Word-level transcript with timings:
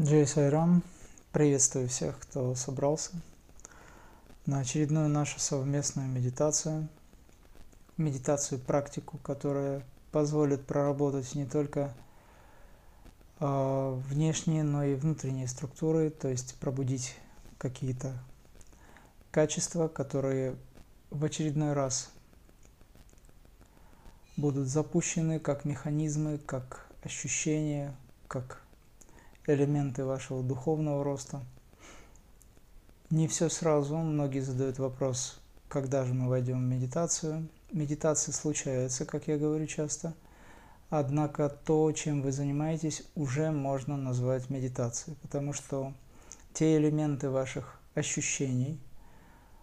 Джей 0.00 0.26
Сайрам, 0.26 0.82
приветствую 1.30 1.88
всех, 1.88 2.18
кто 2.18 2.56
собрался 2.56 3.12
на 4.44 4.58
очередную 4.58 5.08
нашу 5.08 5.38
совместную 5.38 6.08
медитацию, 6.08 6.88
медитацию 7.96 8.58
практику, 8.58 9.18
которая 9.18 9.84
позволит 10.10 10.66
проработать 10.66 11.36
не 11.36 11.46
только 11.46 11.94
э, 13.38 14.00
внешние, 14.08 14.64
но 14.64 14.82
и 14.82 14.96
внутренние 14.96 15.46
структуры, 15.46 16.10
то 16.10 16.26
есть 16.26 16.56
пробудить 16.56 17.14
какие-то 17.58 18.18
качества, 19.30 19.86
которые 19.86 20.56
в 21.10 21.24
очередной 21.24 21.72
раз 21.72 22.10
будут 24.36 24.66
запущены 24.66 25.38
как 25.38 25.64
механизмы, 25.64 26.38
как 26.38 26.84
ощущения, 27.04 27.94
как 28.26 28.63
элементы 29.46 30.04
вашего 30.04 30.42
духовного 30.42 31.04
роста. 31.04 31.42
Не 33.10 33.28
все 33.28 33.48
сразу. 33.48 33.96
Многие 33.96 34.40
задают 34.40 34.78
вопрос, 34.78 35.40
когда 35.68 36.04
же 36.04 36.14
мы 36.14 36.28
войдем 36.28 36.58
в 36.58 36.62
медитацию. 36.62 37.48
Медитация 37.70 38.32
случается, 38.32 39.04
как 39.04 39.28
я 39.28 39.36
говорю 39.36 39.66
часто. 39.66 40.14
Однако 40.90 41.48
то, 41.48 41.90
чем 41.92 42.22
вы 42.22 42.32
занимаетесь, 42.32 43.02
уже 43.14 43.50
можно 43.50 43.96
назвать 43.96 44.48
медитацией, 44.48 45.16
потому 45.22 45.52
что 45.52 45.92
те 46.52 46.76
элементы 46.76 47.30
ваших 47.30 47.80
ощущений, 47.94 48.78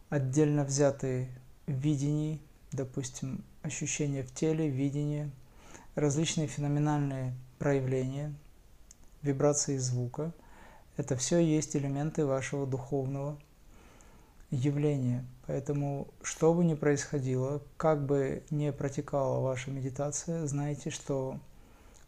отдельно 0.09 0.65
взятые 0.65 1.29
видений, 1.67 2.41
допустим, 2.71 3.45
ощущения 3.61 4.23
в 4.23 4.33
теле, 4.33 4.67
видение, 4.67 5.31
различные 5.95 6.47
феноменальные 6.47 7.33
проявления– 7.59 8.33
вибрации 9.21 9.77
звука. 9.77 10.31
Это 10.97 11.15
все 11.15 11.39
есть 11.39 11.75
элементы 11.75 12.25
вашего 12.25 12.67
духовного 12.67 13.37
явления. 14.49 15.25
Поэтому, 15.47 16.07
что 16.21 16.53
бы 16.53 16.63
ни 16.63 16.75
происходило, 16.75 17.61
как 17.77 18.05
бы 18.05 18.43
ни 18.51 18.69
протекала 18.69 19.39
ваша 19.39 19.71
медитация, 19.71 20.45
знайте, 20.45 20.89
что 20.89 21.39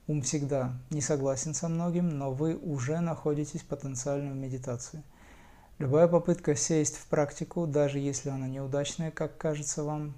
ум 0.08 0.22
всегда 0.22 0.74
не 0.90 1.02
согласен 1.02 1.54
со 1.54 1.70
многим, 1.70 2.10
но 2.10 2.32
вы 2.32 2.56
уже 2.56 3.00
находитесь 3.00 3.62
потенциально 3.62 4.32
в 4.32 4.36
медитации. 4.36 5.04
Любая 5.80 6.08
попытка 6.08 6.56
сесть 6.56 6.98
в 6.98 7.08
практику, 7.08 7.66
даже 7.66 8.00
если 8.00 8.30
она 8.30 8.48
неудачная, 8.48 9.12
как 9.12 9.38
кажется 9.38 9.84
вам, 9.84 10.14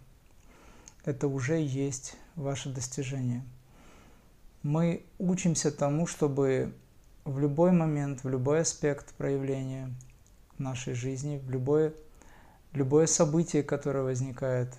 это 1.05 1.27
уже 1.27 1.61
есть 1.61 2.17
ваше 2.35 2.69
достижение. 2.69 3.43
Мы 4.63 5.05
учимся 5.19 5.71
тому, 5.71 6.07
чтобы 6.07 6.73
в 7.25 7.39
любой 7.39 7.71
момент, 7.71 8.23
в 8.23 8.29
любой 8.29 8.61
аспект 8.61 9.13
проявления 9.15 9.91
нашей 10.59 10.93
жизни, 10.93 11.41
в 11.43 11.49
любое, 11.49 11.93
любое 12.71 13.07
событие, 13.07 13.63
которое 13.63 14.03
возникает 14.03 14.73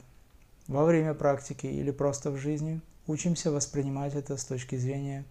во 0.68 0.84
время 0.84 1.12
практики 1.12 1.66
или 1.66 1.90
просто 1.90 2.30
в 2.30 2.36
жизни, 2.36 2.80
учимся 3.08 3.50
воспринимать 3.50 4.14
это 4.14 4.36
с 4.36 4.44
точки 4.44 4.76
зрения 4.76 5.24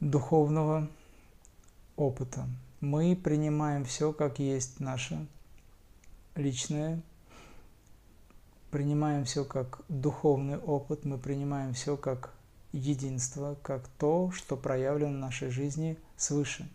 духовного 0.00 0.88
опыта. 1.96 2.46
Мы 2.80 3.14
принимаем 3.14 3.84
все 3.84 4.12
как 4.12 4.38
есть 4.38 4.80
наше 4.80 5.26
личное, 6.34 7.02
принимаем 8.70 9.26
все 9.26 9.44
как 9.44 9.82
духовный 9.90 10.56
опыт, 10.56 11.04
мы 11.04 11.18
принимаем 11.18 11.74
все 11.74 11.98
как 11.98 12.32
единство 12.72 13.56
как 13.62 13.86
то, 13.98 14.30
что 14.32 14.56
проявлено 14.56 15.12
в 15.12 15.20
нашей 15.20 15.50
жизни 15.50 15.98
свыше. 16.16 16.68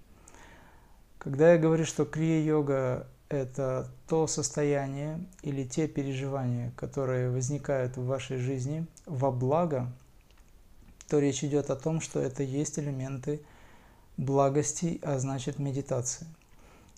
Когда 1.17 1.53
я 1.53 1.57
говорю, 1.57 1.85
что 1.85 2.05
крия-йога– 2.05 3.07
это 3.29 3.89
то 4.07 4.27
состояние 4.27 5.19
или 5.41 5.63
те 5.65 5.87
переживания, 5.87 6.71
которые 6.77 7.29
возникают 7.29 7.97
в 7.97 8.05
вашей 8.05 8.37
жизни 8.37 8.85
во 9.05 9.31
благо, 9.31 9.91
то 11.09 11.19
речь 11.19 11.43
идет 11.43 11.69
о 11.69 11.75
том, 11.75 11.99
что 12.01 12.19
это 12.19 12.43
есть 12.43 12.79
элементы 12.79 13.41
благости, 14.17 14.99
а 15.03 15.19
значит 15.19 15.59
медитации. 15.59 16.27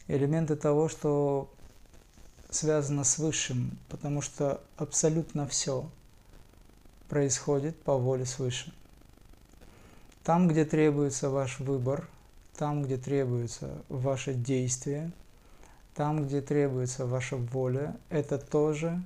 Элементы 0.07 0.55
того, 0.55 0.89
что 0.89 1.51
связано 2.49 3.03
с 3.03 3.17
Высшим, 3.19 3.77
потому 3.89 4.21
что 4.21 4.61
абсолютно 4.77 5.47
все 5.47 5.89
происходит 7.07 7.79
по 7.81 7.97
воле 7.97 8.25
свыше. 8.25 8.73
Там, 10.29 10.47
где 10.47 10.63
требуется 10.63 11.31
ваш 11.31 11.59
выбор, 11.59 12.07
там, 12.55 12.83
где 12.83 12.97
требуется 12.97 13.81
ваше 13.89 14.35
действие, 14.35 15.11
там, 15.95 16.23
где 16.23 16.39
требуется 16.39 17.07
ваша 17.07 17.35
воля, 17.35 17.97
это 18.11 18.37
тоже, 18.37 19.01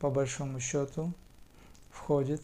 по 0.00 0.10
большому 0.10 0.58
счету, 0.58 1.12
входит 1.92 2.42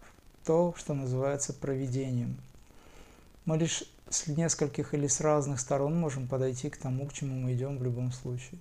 в 0.00 0.44
то, 0.44 0.74
что 0.76 0.92
называется 0.92 1.52
проведением. 1.52 2.36
Мы 3.44 3.58
лишь 3.58 3.84
с 4.10 4.26
нескольких 4.26 4.92
или 4.92 5.06
с 5.06 5.20
разных 5.20 5.60
сторон 5.60 5.96
можем 5.96 6.26
подойти 6.26 6.68
к 6.68 6.76
тому, 6.76 7.06
к 7.06 7.12
чему 7.12 7.38
мы 7.38 7.52
идем 7.52 7.78
в 7.78 7.84
любом 7.84 8.10
случае. 8.10 8.58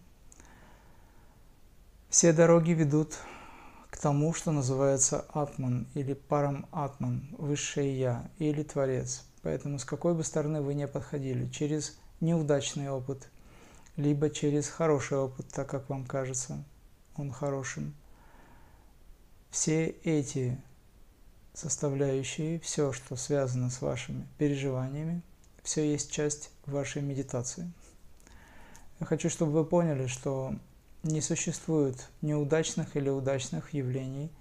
Все 2.07 2.31
дороги 2.33 2.73
ведут 2.73 3.17
тому, 4.03 4.33
что 4.33 4.51
называется 4.51 5.25
Атман 5.29 5.87
или 5.93 6.11
Парам 6.11 6.67
Атман, 6.73 7.25
Высшее 7.37 7.97
Я 7.97 8.29
или 8.37 8.61
Творец. 8.61 9.23
Поэтому 9.43 9.79
с 9.79 9.85
какой 9.85 10.13
бы 10.13 10.25
стороны 10.25 10.61
вы 10.61 10.73
не 10.73 10.89
подходили, 10.89 11.49
через 11.49 11.97
неудачный 12.19 12.89
опыт, 12.89 13.29
либо 13.95 14.29
через 14.29 14.67
хороший 14.67 15.19
опыт, 15.19 15.47
так 15.47 15.69
как 15.69 15.87
вам 15.87 16.05
кажется 16.05 16.65
он 17.15 17.31
хорошим, 17.31 17.95
все 19.49 19.85
эти 20.03 20.61
составляющие, 21.53 22.59
все, 22.59 22.91
что 22.91 23.15
связано 23.15 23.69
с 23.69 23.81
вашими 23.81 24.27
переживаниями, 24.37 25.21
все 25.63 25.89
есть 25.89 26.11
часть 26.11 26.49
вашей 26.65 27.01
медитации. 27.01 27.71
Я 28.99 29.05
хочу, 29.05 29.29
чтобы 29.29 29.53
вы 29.53 29.63
поняли, 29.63 30.07
что 30.07 30.55
не 31.03 31.19
существует 31.19 32.09
неудачных 32.21 32.95
или 32.95 33.09
удачных 33.09 33.73
явлений 33.73 34.31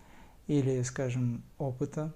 или, 0.47 0.83
скажем, 0.83 1.43
опыта. 1.59 2.12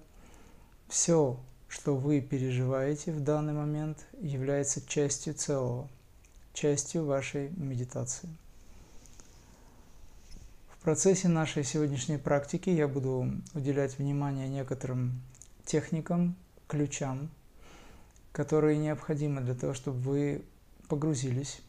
Все, 0.87 1.37
что 1.67 1.95
вы 1.95 2.21
переживаете 2.21 3.11
в 3.11 3.19
данный 3.19 3.53
момент, 3.53 4.05
является 4.19 4.81
частью 4.87 5.33
целого, 5.33 5.89
частью 6.53 7.05
вашей 7.05 7.49
медитации. 7.49 8.29
В 10.69 10.77
процессе 10.81 11.27
нашей 11.27 11.65
сегодняшней 11.65 12.17
практики 12.17 12.69
я 12.69 12.87
буду 12.87 13.29
уделять 13.53 13.97
внимание 13.97 14.47
некоторым 14.47 15.21
техникам, 15.65 16.37
ключам, 16.67 17.29
которые 18.31 18.77
необходимы 18.77 19.41
для 19.41 19.55
того, 19.55 19.73
чтобы 19.73 19.99
вы 19.99 20.45
погрузились 20.87 21.59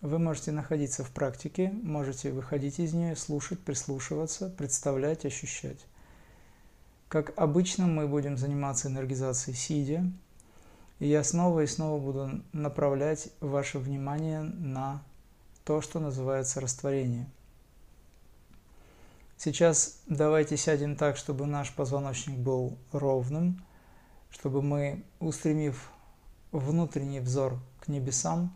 вы 0.00 0.18
можете 0.18 0.52
находиться 0.52 1.04
в 1.04 1.10
практике, 1.10 1.70
можете 1.82 2.32
выходить 2.32 2.78
из 2.78 2.94
нее, 2.94 3.16
слушать, 3.16 3.60
прислушиваться, 3.60 4.48
представлять, 4.48 5.24
ощущать. 5.24 5.86
Как 7.08 7.38
обычно 7.38 7.86
мы 7.86 8.06
будем 8.06 8.36
заниматься 8.36 8.88
энергизацией 8.88 9.56
сидя, 9.56 10.04
и 11.00 11.08
я 11.08 11.24
снова 11.24 11.60
и 11.60 11.66
снова 11.66 12.00
буду 12.00 12.42
направлять 12.52 13.28
ваше 13.40 13.78
внимание 13.78 14.42
на 14.42 15.02
то, 15.64 15.80
что 15.80 15.98
называется 15.98 16.60
растворение. 16.60 17.28
Сейчас 19.36 20.00
давайте 20.06 20.56
сядем 20.56 20.96
так, 20.96 21.16
чтобы 21.16 21.46
наш 21.46 21.74
позвоночник 21.74 22.36
был 22.36 22.76
ровным, 22.92 23.64
чтобы 24.30 24.62
мы, 24.62 25.02
устремив 25.18 25.90
внутренний 26.52 27.20
взор 27.20 27.58
к 27.80 27.88
небесам, 27.88 28.52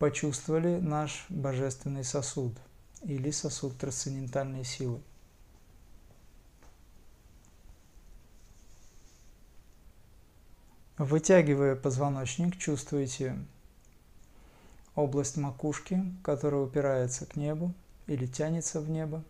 почувствовали 0.00 0.80
наш 0.80 1.26
божественный 1.28 2.04
сосуд 2.04 2.56
или 3.02 3.30
сосуд 3.30 3.76
трансцендентальной 3.76 4.64
силы. 4.64 5.02
Вытягивая 10.96 11.76
позвоночник, 11.76 12.56
чувствуете 12.56 13.36
область 14.94 15.36
макушки, 15.36 16.02
которая 16.24 16.62
упирается 16.62 17.26
к 17.26 17.36
небу 17.36 17.74
или 18.06 18.24
тянется 18.24 18.80
в 18.80 18.88
небо. 18.88 19.22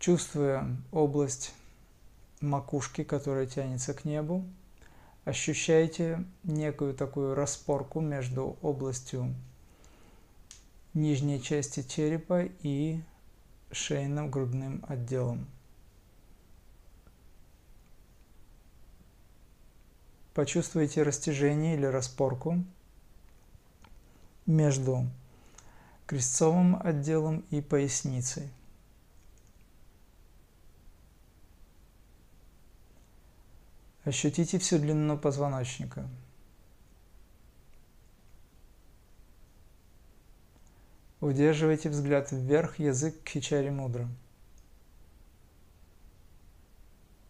Чувствуя 0.00 0.76
область 0.90 1.54
макушки, 2.40 3.04
которая 3.04 3.46
тянется 3.46 3.94
к 3.94 4.04
небу, 4.04 4.44
ощущаете 5.24 6.24
некую 6.44 6.94
такую 6.94 7.34
распорку 7.34 8.00
между 8.00 8.56
областью 8.62 9.34
нижней 10.94 11.40
части 11.40 11.82
черепа 11.82 12.44
и 12.62 13.00
шейным 13.70 14.30
грудным 14.30 14.84
отделом. 14.88 15.46
Почувствуйте 20.34 21.02
растяжение 21.02 21.74
или 21.74 21.86
распорку 21.86 22.64
между 24.46 25.06
крестцовым 26.06 26.80
отделом 26.82 27.44
и 27.50 27.60
поясницей. 27.60 28.48
Ощутите 34.04 34.58
всю 34.58 34.78
длину 34.78 35.18
позвоночника. 35.18 36.08
Удерживайте 41.20 41.90
взгляд 41.90 42.32
вверх, 42.32 42.78
язык 42.78 43.22
кхичари 43.22 43.68
мудра. 43.68 44.08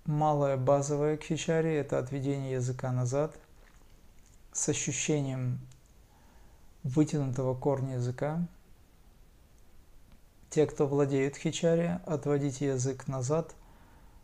Малая 0.05 0.57
базовая 0.57 1.17
кхичари– 1.17 1.73
это 1.75 1.99
отведение 1.99 2.53
языка 2.53 2.93
назад 2.93 3.37
с 4.53 4.69
ощущением 4.69 5.59
вытянутого 6.85 7.55
корня 7.57 7.95
языка. 7.95 8.47
Те, 10.51 10.67
кто 10.67 10.87
владеет 10.87 11.37
хичари, 11.37 12.01
отводите 12.07 12.67
язык 12.67 13.09
назад 13.09 13.55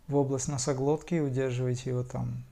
в 0.08 0.16
область 0.16 0.48
носоглотки 0.48 1.14
и 1.14 1.20
удерживайте 1.20 1.90
его 1.90 2.02
там. 2.02 2.44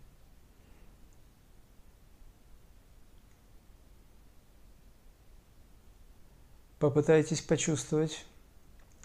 Попытайтесь 6.78 7.40
почувствовать, 7.40 8.26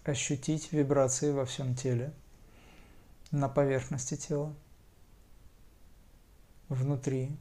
ощутить 0.04 0.74
вибрации 0.74 1.31
во 1.31 1.46
всем 1.46 1.75
теле, 1.75 2.13
на 3.31 3.48
поверхности 3.48 4.18
тела, 4.18 4.54
внутри. 6.68 7.31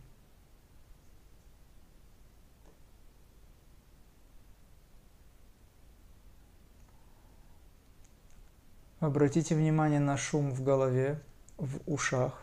Обратите 9.00 9.54
внимание 9.54 10.00
на 10.00 10.16
шум 10.16 10.50
в 10.50 10.64
голове, 10.64 11.20
в 11.56 11.78
ушах. 11.86 12.42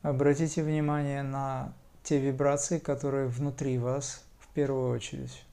Обратите 0.00 0.62
внимание 0.62 1.22
на 1.22 1.74
те 2.02 2.18
вибрации, 2.18 2.78
которые 2.78 3.28
внутри 3.28 3.78
вас 3.78 4.24
в 4.38 4.48
первую 4.48 4.90
очередь. 4.90 5.44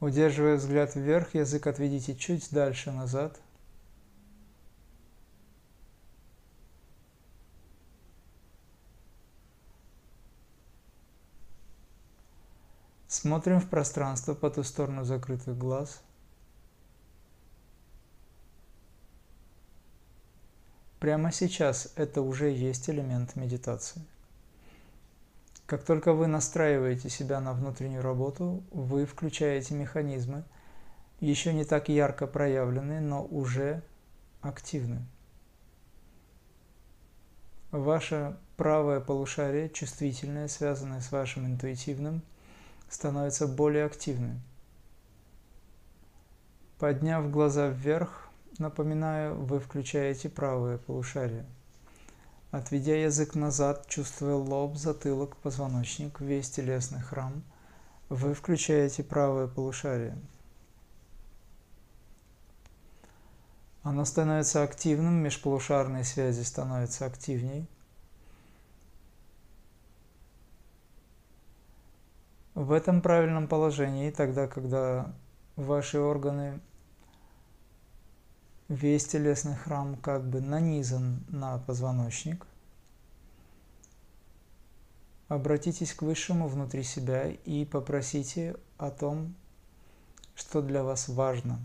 Удерживая 0.00 0.56
взгляд 0.56 0.94
вверх, 0.94 1.34
язык 1.34 1.66
отведите 1.66 2.14
чуть 2.14 2.48
дальше 2.52 2.92
назад. 2.92 3.40
Смотрим 13.08 13.58
в 13.58 13.68
пространство 13.68 14.34
по 14.34 14.50
ту 14.50 14.62
сторону 14.62 15.02
закрытых 15.02 15.56
глаз. 15.56 16.02
Прямо 21.00 21.32
сейчас 21.32 21.90
это 21.96 22.20
уже 22.20 22.50
есть 22.50 22.90
элемент 22.90 23.34
медитации. 23.34 24.02
Как 25.64 25.84
только 25.84 26.12
вы 26.12 26.26
настраиваете 26.26 27.08
себя 27.08 27.40
на 27.40 27.54
внутреннюю 27.54 28.02
работу, 28.02 28.62
вы 28.72 29.06
включаете 29.06 29.74
механизмы, 29.74 30.44
еще 31.20 31.54
не 31.54 31.64
так 31.64 31.88
ярко 31.88 32.26
проявленные, 32.26 33.00
но 33.00 33.24
уже 33.24 33.82
активны. 34.42 35.02
Ваше 37.70 38.36
правое 38.56 39.00
полушарие, 39.00 39.70
чувствительное, 39.70 40.48
связанное 40.48 41.00
с 41.00 41.10
вашим 41.10 41.46
интуитивным, 41.46 42.22
становится 42.88 43.46
более 43.46 43.84
активным. 43.84 44.40
Подняв 46.78 47.30
глаза 47.30 47.68
вверх, 47.68 48.28
напоминаю, 48.58 49.34
вы 49.34 49.60
включаете 49.60 50.28
правое 50.28 50.78
полушарие– 50.78 51.44
Отведя 52.50 52.96
язык 52.96 53.34
назад, 53.34 53.86
чувствуя 53.88 54.34
лоб, 54.34 54.76
затылок, 54.76 55.36
позвоночник, 55.36 56.18
весь 56.18 56.48
телесный 56.48 57.00
храм, 57.00 57.42
вы 58.08 58.32
включаете 58.32 59.04
правое 59.04 59.46
полушарие. 59.46 60.16
Оно 63.82 64.06
становится 64.06 64.62
активным, 64.62 65.16
межполушарные 65.16 66.04
связи 66.04 66.42
становятся 66.42 67.04
активней. 67.04 67.68
В 72.58 72.72
этом 72.72 73.02
правильном 73.02 73.46
положении, 73.46 74.10
тогда, 74.10 74.48
когда 74.48 75.14
ваши 75.54 76.00
органы 76.00 76.58
весь 78.66 79.06
телесный 79.06 79.54
храм 79.54 79.94
как 79.94 80.28
бы 80.28 80.40
нанизан 80.40 81.24
на 81.28 81.58
позвоночник. 81.58 82.44
Обратитесь 85.28 85.94
к 85.94 86.02
Высшему 86.02 86.48
внутри 86.48 86.82
себя 86.82 87.30
и 87.30 87.64
попросите 87.64 88.56
о 88.76 88.90
том, 88.90 89.36
что 90.34 90.60
для 90.60 90.82
вас 90.82 91.06
важно. 91.06 91.60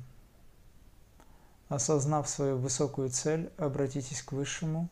Осознав 1.69 2.29
свою 2.29 2.57
высокую 2.57 3.09
цель, 3.09 3.51
обратитесь 3.57 4.21
к 4.21 4.31
Высшему 4.31 4.89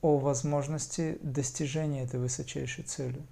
о 0.00 0.18
возможности 0.18 1.16
достижения 1.22 2.02
этой 2.02 2.18
высочайшей 2.18 2.82
цели. 2.82 3.24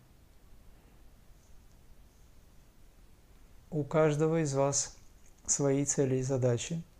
У 3.77 3.85
каждого 3.85 4.43
из 4.43 4.55
вас 4.55 4.97
свои 5.45 5.85
цели 5.85 6.17
и 6.17 6.23
задачи– 6.23 6.83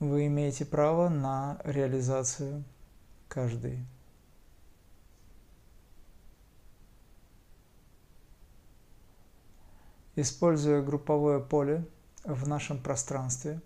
вы 0.00 0.26
имеете 0.26 0.64
право 0.64 1.08
на 1.08 1.60
реализацию 1.62 2.64
каждой. 3.28 3.78
Используя 10.16 10.82
групповое 10.82 11.38
поле 11.38 11.84
в 12.24 12.48
нашем 12.48 12.82
пространстве, 12.82 13.60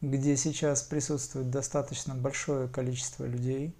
где 0.00 0.36
сейчас 0.36 0.84
присутствует 0.84 1.50
достаточно 1.50 2.14
большое 2.14 2.68
количество 2.68 3.24
людей, 3.24 3.74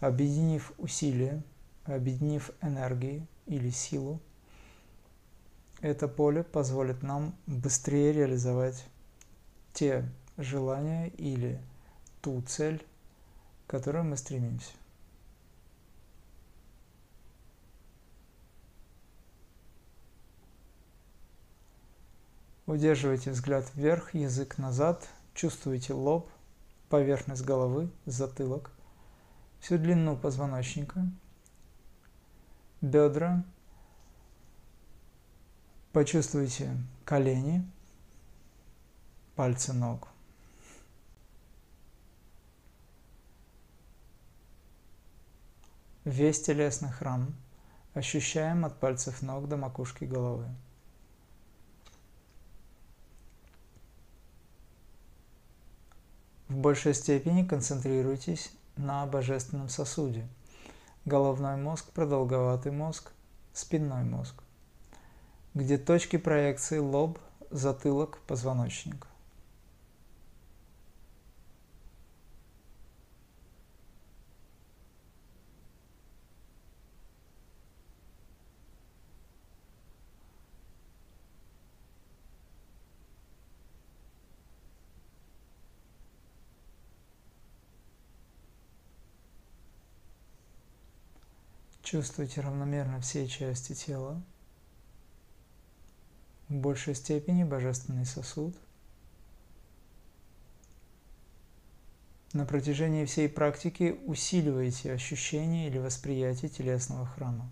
объединив 0.00 0.72
усилия, 0.78 1.42
объединив 1.84 2.52
энергии 2.62 3.26
или 3.44 3.68
силу, 3.68 4.18
это 5.80 6.08
поле 6.08 6.42
позволит 6.42 7.02
нам 7.02 7.34
быстрее 7.46 8.12
реализовать 8.12 8.84
те 9.72 10.08
желание 10.36 11.08
или 11.10 11.60
ту 12.22 12.40
цель, 12.42 12.84
к 13.66 13.70
которой 13.70 14.02
мы 14.02 14.16
стремимся. 14.16 14.72
Удерживайте 22.66 23.30
взгляд 23.30 23.70
вверх, 23.74 24.12
язык 24.14 24.58
назад, 24.58 25.08
чувствуйте 25.34 25.92
лоб, 25.92 26.28
поверхность 26.88 27.44
головы, 27.44 27.90
затылок, 28.06 28.72
всю 29.60 29.78
длину 29.78 30.16
позвоночника, 30.16 31.08
бедра, 32.80 33.44
почувствуйте 35.96 36.76
колени, 37.06 37.66
пальцы 39.34 39.72
ног. 39.72 40.08
Весь 46.04 46.42
телесный 46.42 46.90
храм 46.90 47.34
ощущаем 47.94 48.66
от 48.66 48.78
пальцев 48.78 49.22
ног 49.22 49.48
до 49.48 49.56
макушки 49.56 50.04
головы. 50.04 50.46
В 56.48 56.56
большей 56.58 56.92
степени 56.92 57.42
концентрируйтесь 57.42 58.52
на 58.76 59.06
божественном 59.06 59.70
сосуде. 59.70 60.28
Головной 61.06 61.56
мозг, 61.56 61.86
продолговатый 61.92 62.72
мозг, 62.72 63.12
спинной 63.54 64.04
мозг, 64.04 64.42
где 65.56 65.78
точки 65.78 66.18
проекции 66.18 66.76
лоб, 66.76 67.18
затылок, 67.50 68.18
позвоночник. 68.26 69.06
Чувствуйте 91.82 92.42
равномерно 92.42 93.00
все 93.00 93.26
части 93.26 93.72
тела. 93.72 94.20
В 96.48 96.54
большей 96.54 96.94
степени 96.94 97.42
божественный 97.42 98.06
сосуд. 98.06 98.54
На 102.32 102.44
протяжении 102.44 103.04
всей 103.04 103.28
практики 103.28 103.98
усиливайте 104.04 104.92
ощущение 104.92 105.68
или 105.68 105.78
восприятие 105.78 106.50
телесного 106.50 107.06
храма. 107.06 107.50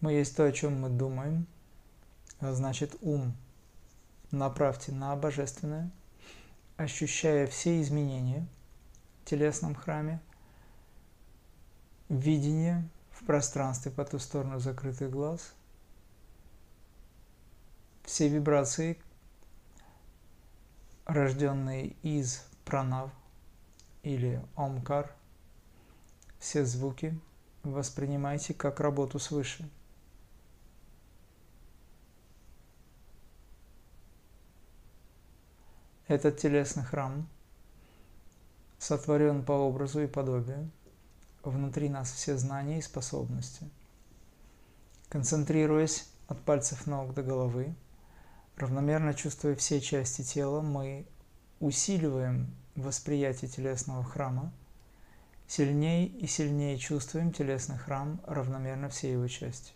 Мы 0.00 0.12
есть 0.12 0.34
то, 0.34 0.44
о 0.44 0.52
чем 0.52 0.80
мы 0.80 0.88
думаем, 0.88 1.46
а 2.38 2.52
значит 2.52 2.96
ум. 3.02 3.34
Направьте 4.30 4.92
на 4.92 5.14
божественное, 5.14 5.90
ощущая 6.76 7.46
все 7.46 7.82
изменения 7.82 8.46
в 9.20 9.28
телесном 9.28 9.74
храме, 9.74 10.20
видение 12.08 12.88
пространстве 13.30 13.92
по 13.92 14.04
ту 14.04 14.18
сторону 14.18 14.58
закрытых 14.58 15.08
глаз, 15.08 15.54
все 18.02 18.26
вибрации, 18.28 18.98
рожденные 21.04 21.94
из 22.02 22.44
пранав 22.64 23.12
или 24.02 24.44
омкар, 24.56 25.14
все 26.40 26.64
звуки 26.64 27.16
воспринимайте 27.62 28.52
как 28.52 28.80
работу 28.80 29.20
свыше– 29.20 29.70
Этот 36.08 36.38
телесный 36.38 36.82
храм 36.82 37.28
сотворен 38.80 39.44
по 39.44 39.52
образу 39.52 40.00
и 40.00 40.08
подобию. 40.08 40.68
Внутри 41.42 41.88
нас 41.88 42.12
все 42.12 42.36
знания 42.36 42.78
и 42.78 42.82
способности. 42.82 43.68
Концентрируясь 45.08 46.06
от 46.28 46.40
пальцев 46.42 46.86
ног 46.86 47.14
до 47.14 47.22
головы, 47.22 47.74
равномерно 48.56 49.14
чувствуя 49.14 49.56
все 49.56 49.80
части 49.80 50.22
тела, 50.22 50.60
мы 50.60 51.06
усиливаем 51.58 52.54
восприятие 52.76 53.50
телесного 53.50 54.04
храма, 54.04 54.52
сильнее 55.46 56.06
и 56.06 56.26
сильнее 56.26 56.78
чувствуем 56.78 57.32
телесный 57.32 57.78
храм 57.78 58.20
равномерно 58.26 58.88
все 58.88 59.12
его 59.12 59.26
части. 59.26 59.72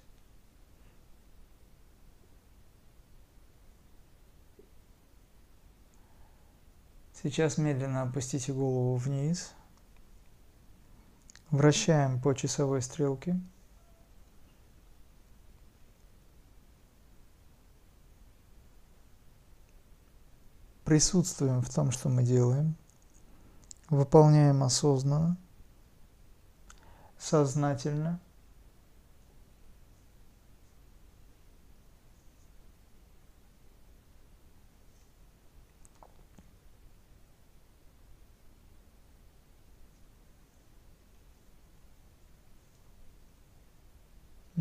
Сейчас 7.25 7.57
медленно 7.57 8.03
опустите 8.03 8.53
голову 8.53 8.97
вниз. 8.97 9.55
Вращаем 11.55 12.21
по 12.21 12.35
часовой 12.35 12.83
стрелке. 12.83 13.41
Присутствуем 20.85 21.63
в 21.63 21.73
том, 21.73 21.93
что 21.93 22.09
мы 22.09 22.25
делаем. 22.25 22.75
Выполняем 23.89 24.65
осознанно, 24.65 25.37
сознательно– 27.19 28.19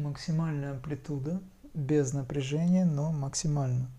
максимальная 0.04 0.72
амплитуда, 0.72 1.42
без 1.74 2.14
напряжения, 2.14 2.86
но 2.86 3.12
максимально. 3.12 3.90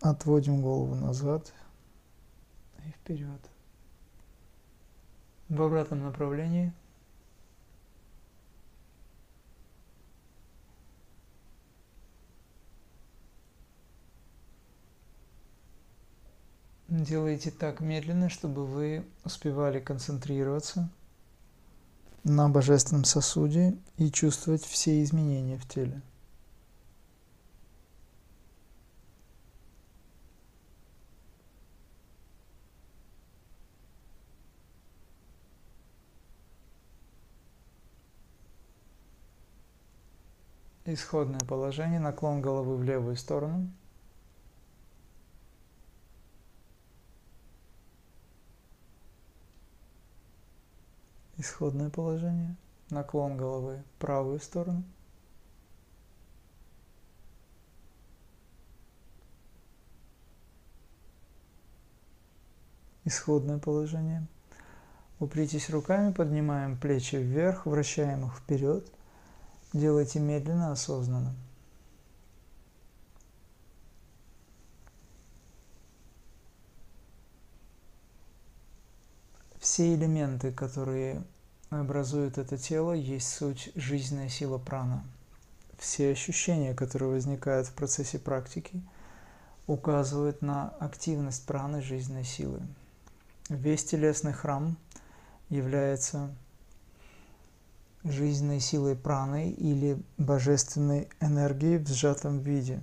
Отводим 0.00 0.60
голову 0.60 0.94
назад 0.94 1.52
и 2.86 2.90
вперед. 2.90 3.40
В 5.48 5.62
обратном 5.62 6.02
направлении. 6.02 6.72
Делайте 16.88 17.52
так 17.52 17.80
медленно, 17.80 18.28
чтобы 18.28 18.66
вы 18.66 19.06
успевали 19.24 19.78
концентрироваться– 19.78 20.90
на 22.24 22.48
божественном 22.48 23.04
сосуде 23.04 23.76
и 23.96 24.10
чувствовать 24.10 24.64
все 24.64 25.02
изменения 25.02 25.56
в 25.56 25.66
теле. 25.66 26.02
Исходное 40.84 41.40
положение, 41.40 42.00
наклон 42.00 42.42
головы 42.42 42.76
в 42.76 42.82
левую 42.82 43.16
сторону– 43.16 43.70
Исходное 51.40 51.88
положение. 51.88 52.54
Наклон 52.90 53.38
головы 53.38 53.82
в 53.96 53.98
правую 53.98 54.40
сторону. 54.40 54.84
Исходное 63.06 63.56
положение. 63.56 64.26
Упритесь 65.18 65.70
руками, 65.70 66.12
поднимаем 66.12 66.76
плечи 66.76 67.16
вверх, 67.16 67.64
вращаем 67.64 68.26
их 68.26 68.34
вперед. 68.36 68.86
Делайте 69.72 70.20
медленно, 70.20 70.72
осознанно. 70.72 71.34
Все 79.80 79.94
элементы, 79.94 80.52
которые 80.52 81.24
образуют 81.70 82.36
это 82.36 82.58
тело, 82.58 82.92
есть 82.92 83.30
суть 83.30 83.72
жизненная 83.74 84.28
сила 84.28 84.58
прана. 84.58 85.02
Все 85.78 86.10
ощущения, 86.10 86.74
которые 86.74 87.12
возникают 87.12 87.66
в 87.66 87.72
процессе 87.72 88.18
практики, 88.18 88.82
указывают 89.66 90.42
на 90.42 90.68
активность 90.80 91.46
праны 91.46 91.80
жизненной 91.80 92.24
силы. 92.24 92.60
Весь 93.48 93.82
телесный 93.82 94.34
храм 94.34 94.76
является 95.48 96.28
жизненной 98.04 98.60
силой 98.60 98.96
праны 98.96 99.50
или 99.50 99.98
божественной 100.18 101.08
энергией 101.20 101.78
в 101.78 101.88
сжатом 101.88 102.40
виде. 102.40 102.82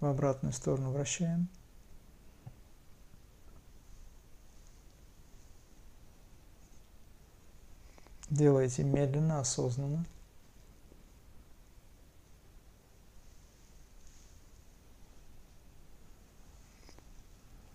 В 0.00 0.06
обратную 0.06 0.54
сторону 0.54 0.90
вращаем– 0.90 1.48
Делайте 8.32 8.82
медленно, 8.82 9.40
осознанно. 9.40 10.06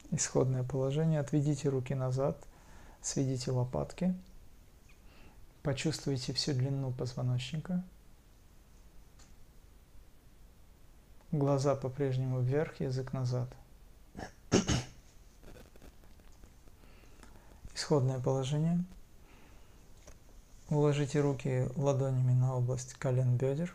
Исходное 0.10 0.64
положение. 0.64 1.20
Отведите 1.20 1.70
руки 1.70 1.94
назад, 1.94 2.44
сведите 3.04 3.52
лопатки. 3.52 4.16
Почувствуйте 5.62 6.34
всю 6.34 6.54
длину 6.54 6.92
позвоночника. 6.92 7.84
Глаза 11.32 11.76
по-прежнему 11.76 12.40
вверх, 12.40 12.80
язык 12.80 13.14
назад. 13.14 13.48
Исходное 17.76 18.20
положение– 18.20 18.84
Уложите 20.70 21.22
руки 21.22 21.70
ладонями 21.78 22.34
на 22.34 22.58
область 22.58 22.94
колен 22.96 23.38
бедер. 23.38 23.74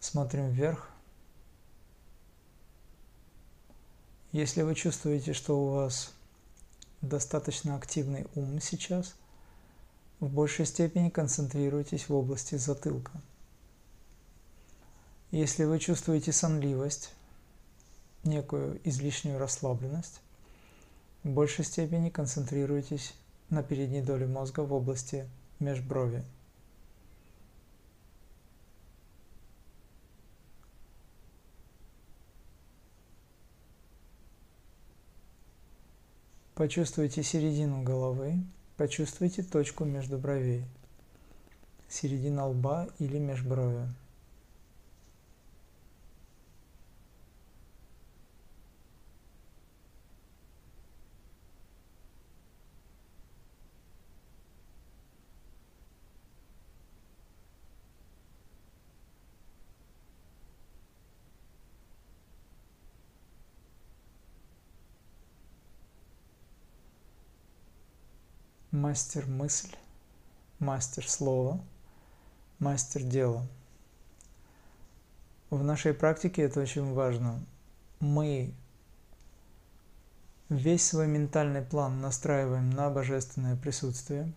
Смотрим 0.00 0.50
вверх. 0.50 0.90
Если 4.32 4.62
вы 4.62 4.74
чувствуете, 4.74 5.32
что 5.32 5.58
у 5.58 5.70
вас 5.70 6.12
достаточно 7.00 7.74
активный 7.76 8.26
ум 8.34 8.60
сейчас, 8.60 9.14
в 10.20 10.28
большей 10.28 10.66
степени 10.66 11.08
концентрируйтесь 11.08 12.08
в 12.08 12.14
области 12.14 12.56
затылка. 12.56 13.12
Если 15.30 15.64
вы 15.64 15.78
чувствуете 15.78 16.32
сонливость, 16.32 17.14
некую 18.24 18.78
излишнюю 18.84 19.38
расслабленность, 19.38 20.20
В 21.24 21.28
большей 21.28 21.64
степени 21.64 22.10
концентрируйтесь 22.10 23.14
на 23.48 23.62
передней 23.62 24.02
доле 24.02 24.26
мозга 24.26 24.60
в 24.60 24.72
области 24.72 25.26
межброви. 25.62 26.22
Почувствуйте 36.54 37.22
середину 37.22 37.82
головы, 37.82 38.36
почувствуйте 38.76 39.42
точку 39.42 39.84
между 39.84 40.18
бровей, 40.18 40.64
середина 41.88 42.46
лба 42.46 42.88
или 42.98 43.18
межброви. 43.18 43.88
Мастер 68.72 69.26
мысль, 69.26 69.76
мастер 70.58 71.06
слова, 71.06 71.60
мастер 72.58 73.02
дела. 73.02 73.46
В 75.50 75.62
нашей 75.62 75.92
практике 75.92 76.42
это 76.42 76.60
очень 76.60 76.94
важно. 76.94 77.44
Мы 78.00 78.54
весь 80.48 80.86
свой 80.86 81.06
ментальный 81.06 81.60
план 81.60 82.00
настраиваем 82.00 82.70
на 82.70 82.88
божественное 82.88 83.56
присутствие, 83.56 84.32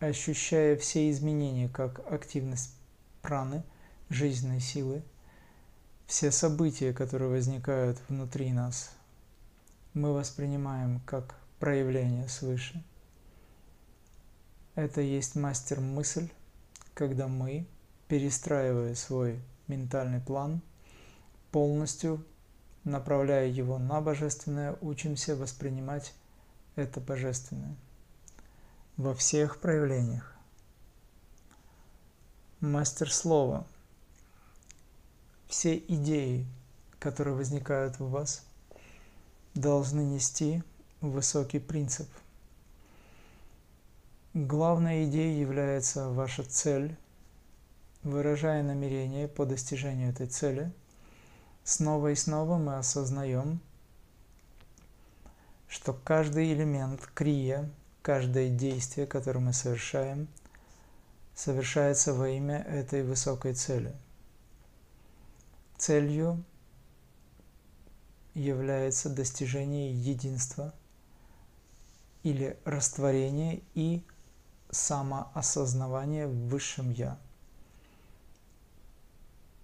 ощущая 0.00 0.76
все 0.76 1.08
изменения 1.12 1.68
как 1.68 2.00
активность 2.12 2.74
праны, 3.22 3.62
жизненной 4.08 4.60
силы, 4.60 5.04
все 6.08 6.32
события, 6.32 6.92
которые 6.92 7.30
возникают 7.30 8.00
внутри 8.08 8.52
нас, 8.52 8.90
мы 9.94 10.12
воспринимаем 10.12 10.98
как 11.06 11.36
проявление 11.60 12.28
свыше– 12.28 12.82
это 14.74 15.00
есть 15.00 15.34
мастер-мысль, 15.34 16.28
когда 16.94 17.28
мы, 17.28 17.66
перестраивая 18.08 18.94
свой 18.94 19.40
ментальный 19.68 20.20
план, 20.20 20.62
полностью 21.50 22.24
направляя 22.84 23.46
его 23.46 23.78
на 23.78 24.00
божественное, 24.00 24.76
учимся 24.80 25.36
воспринимать 25.36 26.14
это 26.74 27.00
божественное 27.00 27.76
во 28.96 29.14
всех 29.14 29.60
проявлениях. 29.60 30.34
Мастер 32.60 33.12
слова. 33.12 33.66
Все 35.48 35.76
идеи, 35.76 36.46
которые 36.98 37.34
возникают 37.34 37.98
в 37.98 38.08
вас, 38.08 38.44
должны 39.54 40.00
нести 40.00 40.62
высокий 41.00 41.58
принцип– 41.58 42.08
Главной 44.34 45.04
идеей 45.04 45.38
является 45.38 46.08
ваша 46.08 46.42
цель. 46.42 46.96
Выражая 48.02 48.62
намерение 48.62 49.28
по 49.28 49.44
достижению 49.44 50.08
этой 50.08 50.26
цели, 50.26 50.72
снова 51.64 52.08
и 52.08 52.14
снова 52.14 52.56
мы 52.56 52.78
осознаем, 52.78 53.60
что 55.68 55.92
каждый 55.92 56.50
элемент 56.52 57.06
крия, 57.14 57.70
каждое 58.00 58.48
действие, 58.48 59.06
которое 59.06 59.40
мы 59.40 59.52
совершаем, 59.52 60.28
совершается 61.34 62.14
во 62.14 62.30
имя 62.30 62.58
этой 62.62 63.02
высокой 63.02 63.52
цели. 63.52 63.94
Целью 65.76 66.42
является 68.32 69.10
достижение 69.10 69.92
единства 69.92 70.72
или 72.22 72.58
растворение 72.64 73.60
и 73.74 74.02
самоосознавание 74.72 76.26
в 76.26 76.48
Высшем 76.48 76.90
Я. 76.90 77.18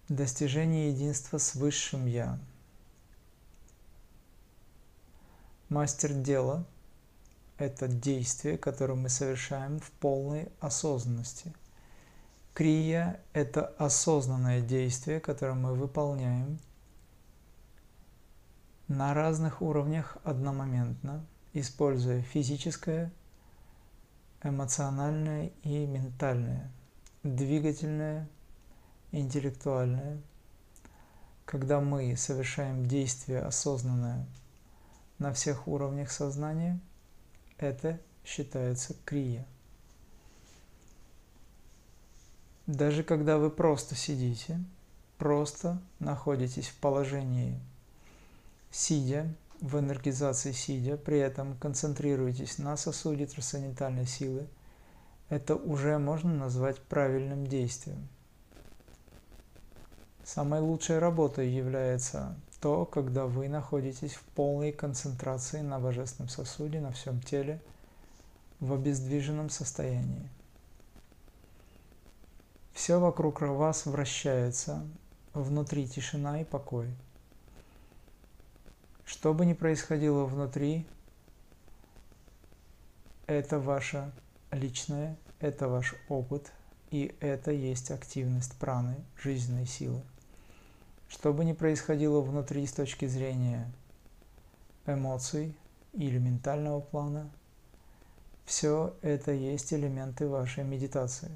Достижение 0.08 0.90
единства 0.90 1.38
с 1.38 1.54
Высшим 1.54 2.06
Я. 2.06 2.38
Мастер 5.68 6.12
дела– 6.12 6.64
это 7.58 7.88
действие, 7.88 8.56
которое 8.56 8.94
мы 8.94 9.08
совершаем 9.08 9.80
в 9.80 9.90
полной 9.92 10.50
осознанности. 10.60 11.52
Крия– 12.54 13.20
это 13.32 13.66
осознанное 13.78 14.60
действие, 14.60 15.20
которое 15.20 15.54
мы 15.54 15.74
выполняем 15.74 16.58
на 18.88 19.14
разных 19.14 19.62
уровнях 19.62 20.16
одномоментно, 20.24 21.24
используя 21.52 22.22
физическое, 22.22 23.12
эмоциональное 24.42 25.52
и 25.62 25.86
ментальное, 25.86 26.70
двигательное, 27.22 28.28
интеллектуальное. 29.12 30.20
Когда 31.44 31.80
мы 31.80 32.16
совершаем 32.16 32.86
действие 32.86 33.40
осознанное 33.40 34.26
на 35.18 35.32
всех 35.32 35.66
уровнях 35.66 36.10
сознания, 36.10 36.78
это 37.56 37.98
считается 38.24 38.94
крия. 39.04 39.46
Даже 42.66 43.02
когда 43.02 43.38
вы 43.38 43.50
просто 43.50 43.94
сидите, 43.94 44.60
просто 45.16 45.80
находитесь 45.98 46.68
в 46.68 46.76
положении 46.76 47.58
сидя, 48.70 49.34
в 49.60 49.78
энергизации 49.78 50.52
сидя, 50.52 50.96
при 50.96 51.18
этом 51.18 51.56
концентрируйтесь 51.56 52.58
на 52.58 52.76
сосуде 52.76 53.26
трансцендентальной 53.26 54.06
силы, 54.06 54.46
это 55.28 55.56
уже 55.56 55.98
можно 55.98 56.32
назвать 56.32 56.80
правильным 56.80 57.46
действием. 57.46 58.08
Самой 60.24 60.60
лучшей 60.60 60.98
работой 60.98 61.48
является 61.48 62.36
то, 62.60 62.84
когда 62.84 63.26
вы 63.26 63.48
находитесь 63.48 64.14
в 64.14 64.22
полной 64.22 64.72
концентрации 64.72 65.60
на 65.60 65.78
божественном 65.78 66.28
сосуде, 66.28 66.80
на 66.80 66.92
всем 66.92 67.20
теле, 67.20 67.60
в 68.60 68.72
обездвиженном 68.72 69.48
состоянии. 69.50 70.28
Все 72.72 72.98
вокруг 73.00 73.40
вас 73.40 73.86
вращается, 73.86 74.86
внутри 75.34 75.88
тишина 75.88 76.40
и 76.40 76.44
покой– 76.44 76.88
что 79.08 79.32
бы 79.32 79.46
ни 79.46 79.54
происходило 79.54 80.26
внутри, 80.26 80.86
это 83.26 83.58
ваше 83.58 84.12
личное, 84.50 85.16
это 85.40 85.66
ваш 85.66 85.94
опыт, 86.10 86.52
и 86.90 87.16
это 87.20 87.50
есть 87.50 87.90
активность 87.90 88.54
праны, 88.58 88.96
жизненной 89.16 89.64
силы. 89.64 90.02
Что 91.08 91.32
бы 91.32 91.46
ни 91.46 91.54
происходило 91.54 92.20
внутри 92.20 92.66
с 92.66 92.72
точки 92.72 93.06
зрения 93.06 93.72
эмоций 94.84 95.56
или 95.94 96.18
ментального 96.18 96.80
плана, 96.80 97.30
все 98.44 98.94
это 99.00 99.32
есть 99.32 99.72
элементы 99.72 100.28
вашей 100.28 100.64
медитации, 100.64 101.30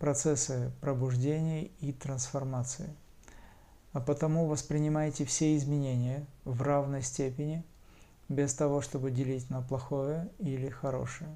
процессы 0.00 0.72
пробуждения 0.80 1.66
и 1.78 1.92
трансформации– 1.92 2.92
а 3.94 4.00
потому 4.00 4.46
воспринимайте 4.46 5.24
все 5.24 5.56
изменения 5.56 6.26
в 6.44 6.60
равной 6.62 7.00
степени, 7.00 7.64
без 8.28 8.52
того, 8.52 8.80
чтобы 8.80 9.12
делить 9.12 9.48
на 9.50 9.62
плохое 9.62 10.28
или 10.40 10.68
хорошее. 10.68 11.30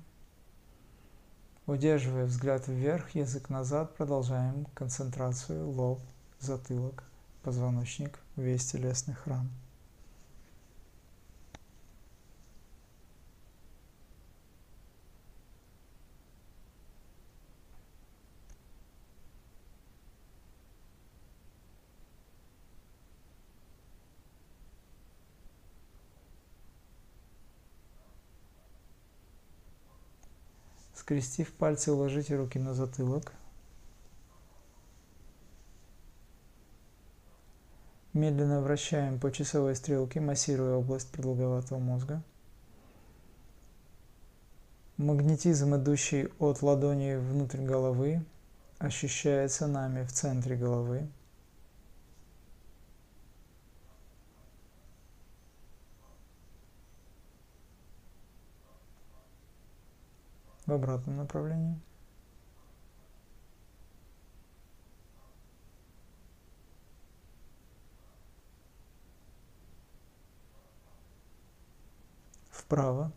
Удерживая 1.67 2.27
взгляд 2.27 2.67
вверх, 2.67 3.11
язык 3.11 3.49
назад, 3.49 3.95
продолжаем 3.95 4.67
концентрацию 4.75 5.71
лоб, 5.71 6.01
затылок, 6.41 7.05
позвоночник, 7.45 8.19
весь 8.35 8.67
телесный 8.67 9.15
храм. 9.15 9.49
Скрестив 31.09 31.55
пальцы, 31.55 31.91
уложите 31.91 32.37
руки 32.37 32.59
на 32.59 32.75
затылок. 32.75 33.33
Медленно 38.13 38.61
вращаем 38.61 39.19
по 39.19 39.33
часовой 39.33 39.75
стрелке, 39.75 40.21
массируя 40.21 40.75
область 40.75 41.11
продолговатого 41.11 41.79
мозга. 41.79 42.23
Магнетизм, 44.99 45.77
идущий 45.77 46.29
от 46.39 46.61
ладони 46.61 47.15
внутрь 47.15 47.63
головы, 47.63 48.23
ощущается 48.79 49.67
нами 49.67 50.05
в 50.05 50.13
центре 50.13 50.57
головы. 50.57 51.09
В 60.69 60.73
обратном 60.75 61.17
направлении. 61.17 61.81
Вправо. 72.51 73.11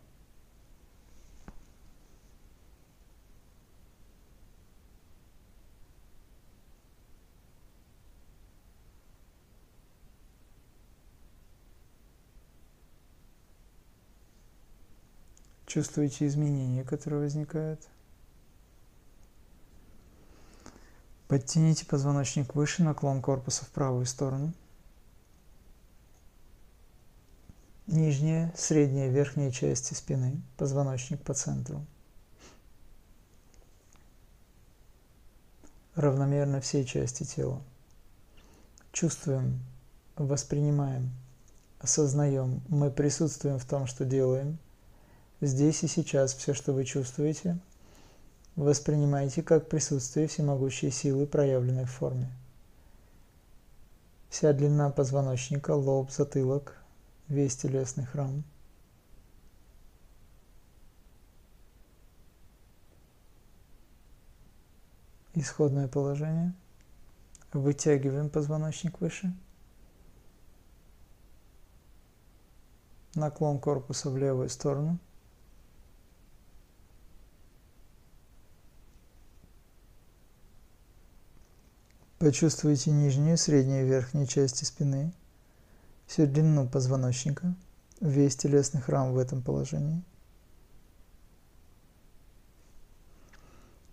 Чувствуете 15.72 16.26
изменения, 16.26 16.84
которые 16.84 17.22
возникают. 17.22 17.80
Подтяните 21.28 21.86
позвоночник 21.86 22.54
выше, 22.54 22.82
наклон 22.82 23.22
корпуса 23.22 23.64
в 23.64 23.70
правую 23.70 24.04
сторону. 24.04 24.52
Нижняя, 27.86 28.52
средняя, 28.54 29.08
верхняя 29.08 29.50
части 29.50 29.94
спины, 29.94 30.42
позвоночник 30.58 31.22
по 31.22 31.32
центру. 31.32 31.86
Равномерно 35.94 36.60
все 36.60 36.84
части 36.84 37.24
тела. 37.24 37.62
Чувствуем, 38.92 39.58
воспринимаем, 40.16 41.12
осознаем, 41.78 42.60
мы 42.68 42.90
присутствуем 42.90 43.58
в 43.58 43.64
том, 43.64 43.86
что 43.86 44.04
делаем– 44.04 44.58
Здесь 45.42 45.82
и 45.82 45.88
сейчас 45.88 46.34
все, 46.34 46.54
что 46.54 46.72
вы 46.72 46.84
чувствуете, 46.84 47.58
воспринимайте 48.54 49.42
как 49.42 49.68
присутствие 49.68 50.28
всемогущей 50.28 50.92
силы, 50.92 51.26
проявленной 51.26 51.84
в 51.84 51.90
форме. 51.90 52.30
Вся 54.28 54.52
длина 54.52 54.90
позвоночника, 54.90 55.72
лоб, 55.72 56.12
затылок, 56.12 56.80
весь 57.26 57.56
телесный 57.56 58.04
храм. 58.04 58.44
Исходное 65.34 65.88
положение. 65.88 66.54
Вытягиваем 67.52 68.30
позвоночник 68.30 69.00
выше. 69.00 69.34
Наклон 73.16 73.58
корпуса 73.58 74.08
в 74.08 74.16
левую 74.16 74.48
сторону– 74.48 75.00
Почувствуйте 82.22 82.92
нижнюю, 82.92 83.36
среднюю 83.36 83.84
и 83.84 83.88
верхнюю 83.88 84.28
части 84.28 84.62
спины, 84.62 85.12
всю 86.06 86.24
длину 86.24 86.68
позвоночника, 86.68 87.52
весь 88.00 88.36
телесный 88.36 88.80
храм 88.80 89.12
в 89.12 89.18
этом 89.18 89.42
положении. 89.42 90.04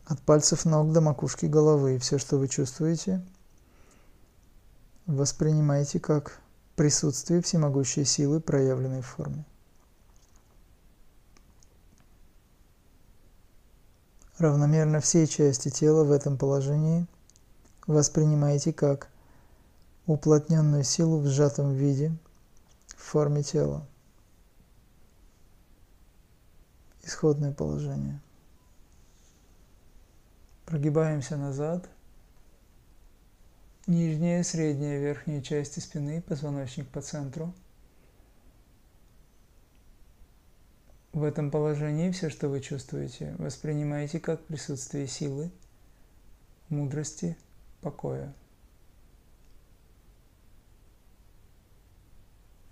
От 0.05 0.21
пальцев 0.21 0.63
ног 0.65 0.91
до 0.91 1.01
макушки 1.01 1.47
головы 1.47 1.97
все, 1.97 2.19
что 2.19 2.37
вы 2.37 2.47
чувствуете, 2.47 3.25
воспринимайте 5.07 5.99
как 5.99 6.39
присутствие 6.75 7.41
всемогущей 7.41 8.05
силы, 8.05 8.39
проявленной 8.39 9.01
в 9.01 9.07
форме. 9.07 9.43
Равномерно 14.37 14.99
все 14.99 15.25
части 15.25 15.69
тела 15.69 16.03
в 16.03 16.11
этом 16.11 16.37
положении– 16.37 17.07
воспринимаете 17.93 18.71
как 18.71 19.10
уплотненную 20.06 20.84
силу 20.84 21.19
в 21.19 21.28
сжатом 21.28 21.73
виде 21.73 22.15
в 22.88 23.02
форме 23.02 23.41
тела. 23.41 23.86
Исходное 27.04 27.52
положение. 27.52 28.21
Прогибаемся 30.65 31.36
назад. 31.36 31.89
Нижняя, 33.88 34.43
средняя, 34.43 34.99
верхняя 34.99 35.41
части 35.41 35.80
спины, 35.80 36.21
позвоночник 36.21 36.88
по 36.89 37.02
центру. 37.02 37.52
В 41.12 41.23
этом 41.23 41.49
положении 41.49 42.12
все, 42.12 42.30
что 42.30 42.49
вы 42.49 42.60
чувствуете, 42.62 43.34
воспринимаете 43.39 44.19
как 44.19 44.45
присутствие 44.45 45.08
силы, 45.08 45.49
мудрости– 46.69 47.36
покоя. 47.81 48.33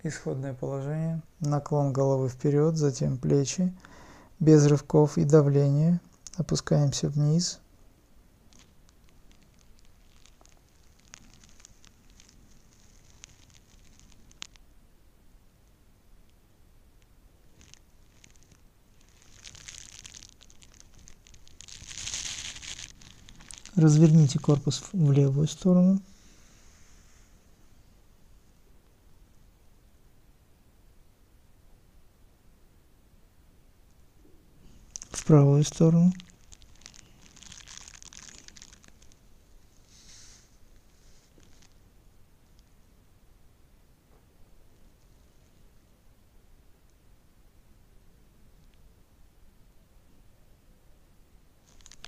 Исходное 0.02 0.54
положение. 0.54 1.22
Наклон 1.40 1.92
головы 1.92 2.28
вперед, 2.28 2.76
затем 2.76 3.18
плечи. 3.18 3.74
Без 4.38 4.66
рывков 4.66 5.18
и 5.18 5.24
давления. 5.24 6.00
Опускаемся 6.36 7.08
вниз. 7.08 7.60
Разверните 23.78 24.40
корпус 24.40 24.82
в 24.92 25.12
левую 25.12 25.46
сторону. 25.46 26.02
В 35.12 35.24
правую 35.24 35.62
сторону. 35.62 36.12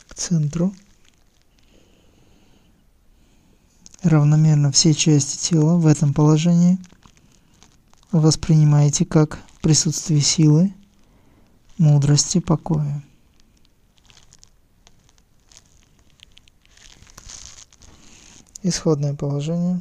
К 0.08 0.14
центру 0.16 0.74
равномерно 4.02 4.72
все 4.72 4.94
части 4.94 5.36
тела 5.36 5.76
в 5.76 5.86
этом 5.86 6.14
положении 6.14 6.78
воспринимаете 8.12 9.04
как 9.04 9.38
присутствие 9.62 10.20
силы, 10.20 10.74
мудрости, 11.78 12.40
покоя. 12.40 13.02
Исходное 18.62 19.14
положение. 19.14 19.80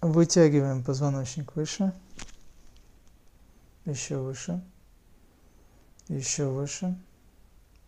Вытягиваем 0.00 0.84
позвоночник 0.84 1.56
выше, 1.56 1.92
еще 3.84 4.18
выше, 4.18 4.62
еще 6.08 6.46
выше. 6.46 6.96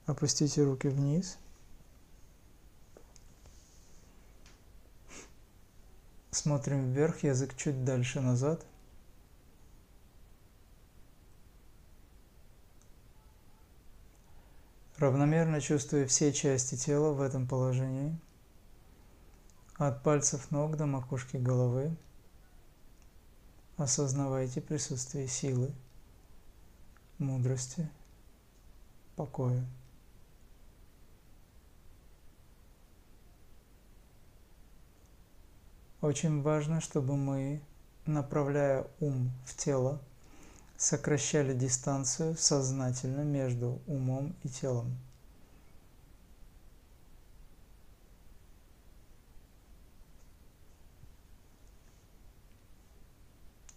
Опустите 0.07 0.64
руки 0.64 0.88
вниз– 0.88 1.37
Смотрим 6.38 6.92
вверх, 6.92 7.24
язык 7.24 7.57
чуть 7.57 7.85
дальше 7.85 8.20
назад. 8.20 8.64
Равномерно 14.98 15.61
чувствуя 15.61 16.07
все 16.07 16.33
части 16.33 16.77
тела 16.77 17.12
в 17.12 17.22
этом 17.22 17.48
положении. 17.48 18.16
От 19.79 20.05
пальцев 20.05 20.53
ног 20.53 20.77
до 20.77 20.87
макушки 20.87 21.38
головы. 21.38 21.96
Осознавайте 23.77 24.61
присутствие 24.61 25.27
силы, 25.27 25.74
мудрости, 27.18 27.90
покоя. 29.16 29.66
Очень 36.00 36.42
важно, 36.42 36.80
чтобы 36.80 37.16
мы, 37.16 37.61
направляя 38.06 38.87
ум 39.00 39.32
в 39.44 39.56
тело, 39.56 40.00
сокращали 40.76 41.52
дистанцию 41.54 42.37
сознательно 42.37 43.22
между 43.22 43.80
умом 43.88 44.37
и 44.44 44.48
телом. 44.48 44.96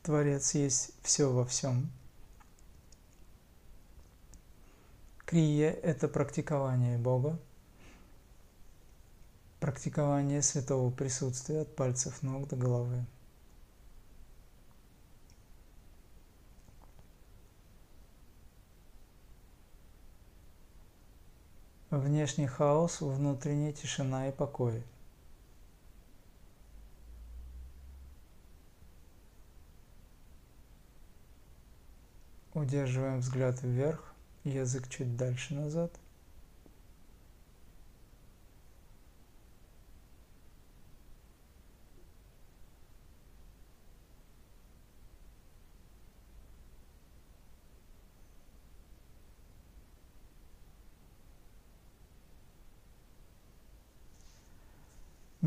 Творец 0.03 0.53
есть 0.53 0.91
все 1.01 1.31
во 1.31 1.43
всем. 1.45 1.91
Крия– 5.25 5.71
это 5.83 6.07
практикование 6.07 6.99
Бога, 6.99 7.39
практикование 9.61 10.41
святого 10.41 10.89
присутствия 10.89 11.61
от 11.61 11.75
пальцев 11.75 12.23
ног 12.23 12.49
до 12.49 12.55
головы. 12.55 13.05
Внешний 21.91 22.47
хаос, 22.47 23.01
внутренняя 23.01 23.71
тишина 23.71 24.29
и 24.29 24.31
покой. 24.31 24.83
Удерживаем 32.55 33.19
взгляд 33.19 33.61
вверх, 33.61 34.15
язык 34.43 34.89
чуть 34.89 35.15
дальше 35.15 35.53
назад. 35.53 36.00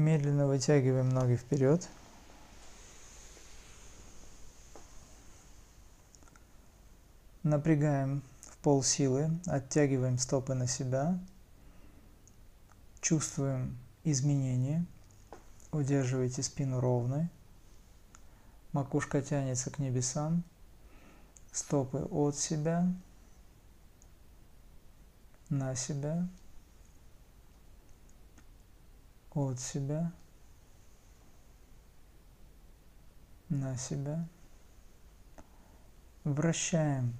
Медленно 0.04 0.46
вытягиваем 0.46 1.08
ноги 1.08 1.34
вперед. 1.34 1.88
Напрягаем 7.42 8.22
в 8.42 8.58
пол 8.58 8.82
силы, 8.82 9.30
оттягиваем 9.46 10.18
стопы 10.18 10.52
на 10.52 10.66
себя. 10.66 11.18
Чувствуем 13.00 13.78
изменения. 14.04 14.84
Удерживайте 15.72 16.42
спину 16.42 16.80
ровной. 16.80 17.30
Макушка 18.72 19.22
тянется 19.22 19.70
к 19.70 19.78
небесам. 19.78 20.44
Стопы 21.50 22.06
от 22.10 22.36
себя, 22.36 22.92
на 25.48 25.74
себя 25.74 26.28
от 29.34 29.60
себя 29.60 30.12
на 33.48 33.76
себя. 33.76 34.26
Вращаем 36.24 37.14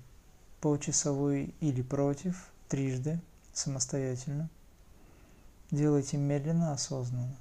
полчасовой 0.61 1.55
или 1.61 1.83
против 1.83 2.51
трижды 2.69 3.21
самостоятельно. 3.53 4.49
Делайте 5.71 6.17
медленно, 6.17 6.73
осознанно. 6.73 7.37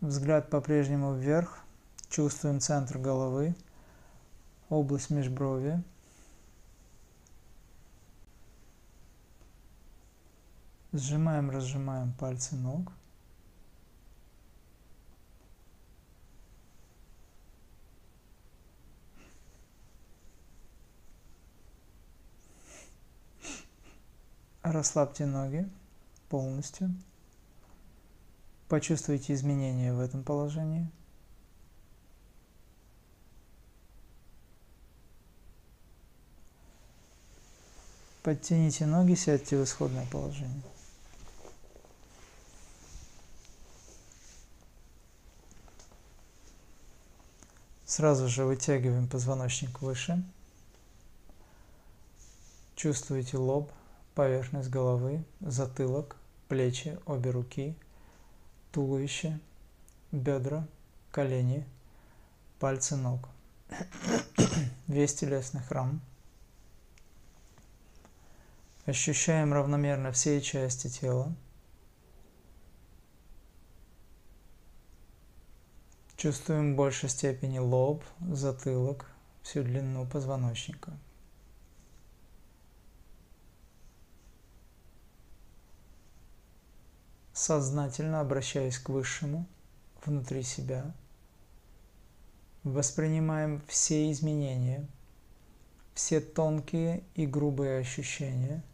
Взгляд 0.00 0.48
по-прежнему 0.48 1.14
вверх. 1.14 1.58
Чувствуем 2.08 2.60
центр 2.60 2.98
головы, 2.98 3.54
область 4.70 5.10
межброви. 5.10 5.82
Сжимаем, 10.92 11.50
разжимаем 11.50 12.12
пальцы 12.14 12.56
ног. 12.56 12.92
Расслабьте 24.62 25.26
ноги 25.26 25.68
полностью. 26.30 26.94
Почувствуйте 28.68 29.34
изменения 29.34 29.92
в 29.92 30.00
этом 30.00 30.22
положении. 30.22 30.90
Подтяните 38.22 38.84
ноги, 38.84 39.14
сядьте 39.14 39.56
в 39.56 39.64
исходное 39.64 40.06
положение. 40.10 40.62
Сразу 47.98 48.28
же 48.28 48.44
вытягиваем 48.44 49.08
позвоночник 49.08 49.82
выше. 49.82 50.22
Чувствуете 52.76 53.38
лоб, 53.38 53.72
поверхность 54.14 54.70
головы, 54.70 55.24
затылок, 55.40 56.14
плечи, 56.46 56.96
обе 57.06 57.30
руки, 57.30 57.74
туловище, 58.70 59.40
бедра, 60.12 60.64
колени, 61.10 61.66
пальцы 62.60 62.94
ног. 62.94 63.28
Весь 64.86 65.14
телесный 65.14 65.62
храм. 65.62 66.00
Ощущаем 68.86 69.52
равномерно 69.52 70.12
все 70.12 70.40
части 70.40 70.86
тела. 70.86 71.34
Чувствуем 76.18 76.72
в 76.72 76.76
большей 76.76 77.08
степени 77.08 77.60
лоб, 77.60 78.02
затылок, 78.18 79.06
всю 79.44 79.62
длину 79.62 80.04
позвоночника. 80.04 80.98
Сознательно 87.32 88.18
обращаясь 88.18 88.80
к 88.80 88.88
Высшему 88.88 89.46
внутри 90.04 90.42
себя, 90.42 90.92
воспринимаем 92.64 93.62
все 93.68 94.10
изменения, 94.10 94.88
все 95.94 96.20
тонкие 96.20 97.04
и 97.14 97.28
грубые 97.28 97.78
ощущения, 97.78 98.64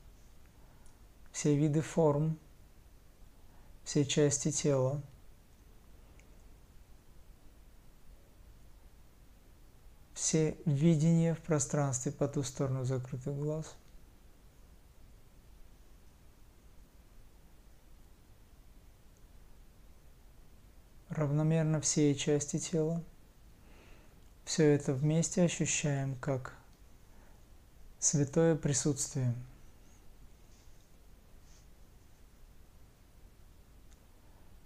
все 1.31 1.55
виды 1.55 1.83
форм, 1.83 2.39
все 3.85 4.07
части 4.07 4.51
тела– 4.51 5.03
все 10.15 10.57
видения 10.65 11.35
в 11.35 11.41
пространстве 11.41 12.13
по 12.13 12.29
ту 12.29 12.43
сторону 12.45 12.85
закрытых 12.85 13.37
глаз. 13.37 13.77
Равномерно 21.09 21.81
все 21.81 22.15
части 22.15 22.59
тела. 22.59 23.03
Все 24.45 24.75
это 24.75 24.93
вместе 24.93 25.43
ощущаем 25.43 26.17
как 26.17 26.57
святое 27.99 28.57
присутствие. 28.57 29.35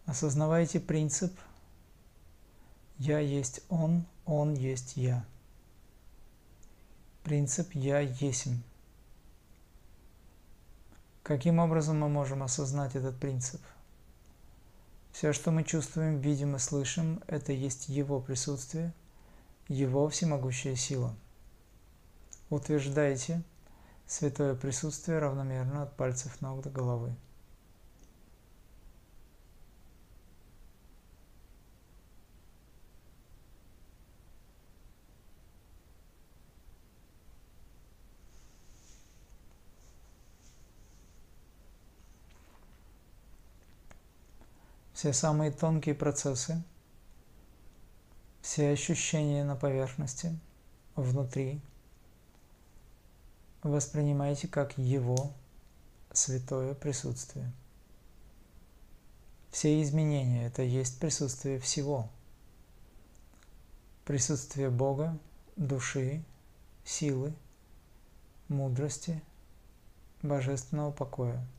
Осознавайте 0.04 0.80
принцип 0.80 1.32
«Я 2.98 3.18
есть 3.18 3.60
Он, 3.68 4.04
Он 4.24 4.54
есть 4.54 4.96
Я». 4.96 5.24
Принцип 7.28 7.74
«Я 7.74 8.00
есмь». 8.00 8.62
Каким 11.22 11.58
образом 11.58 12.00
мы 12.00 12.08
можем 12.08 12.42
осознать 12.42 12.96
этот 12.96 13.20
принцип? 13.20 13.60
Все, 15.12 15.34
что 15.34 15.50
мы 15.50 15.62
чувствуем, 15.62 16.20
видим 16.20 16.56
и 16.56 16.58
слышим, 16.58 17.22
это 17.26 17.52
есть 17.52 17.90
Его 17.90 18.18
присутствие, 18.18 18.94
Его 19.68 20.08
всемогущая 20.08 20.74
сила. 20.74 21.14
Утверждайте 22.48 23.42
святое 24.06 24.54
присутствие 24.54 25.18
равномерно 25.18 25.82
от 25.82 25.94
пальцев 25.98 26.40
ног 26.40 26.62
до 26.62 26.70
головы. 26.70 27.14
Все 44.98 45.12
самые 45.12 45.52
тонкие 45.52 45.94
процессы, 45.94 46.60
все 48.40 48.72
ощущения 48.72 49.44
на 49.44 49.54
поверхности, 49.54 50.36
внутри, 50.96 51.60
воспринимайте 53.62 54.48
как 54.48 54.76
Его 54.76 55.30
святое 56.12 56.74
присутствие. 56.74 57.52
Все 59.52 59.80
изменения– 59.82 60.44
это 60.48 60.62
есть 60.62 60.98
присутствие 60.98 61.60
всего. 61.60 62.10
Присутствие 64.04 64.68
Бога, 64.68 65.16
души, 65.54 66.24
силы, 66.84 67.32
мудрости, 68.48 69.22
божественного 70.22 70.90
покоя– 70.90 71.40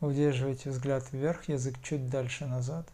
Удерживайте 0.00 0.70
взгляд 0.70 1.12
вверх, 1.12 1.48
язык 1.48 1.74
чуть 1.82 2.08
дальше 2.08 2.46
назад. 2.46 2.88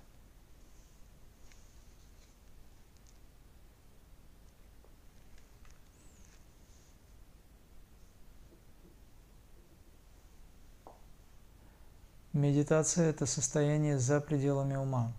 Медитация– 12.32 13.10
это 13.10 13.26
состояние 13.26 13.98
за 13.98 14.20
пределами 14.20 14.74
ума. 14.74 15.12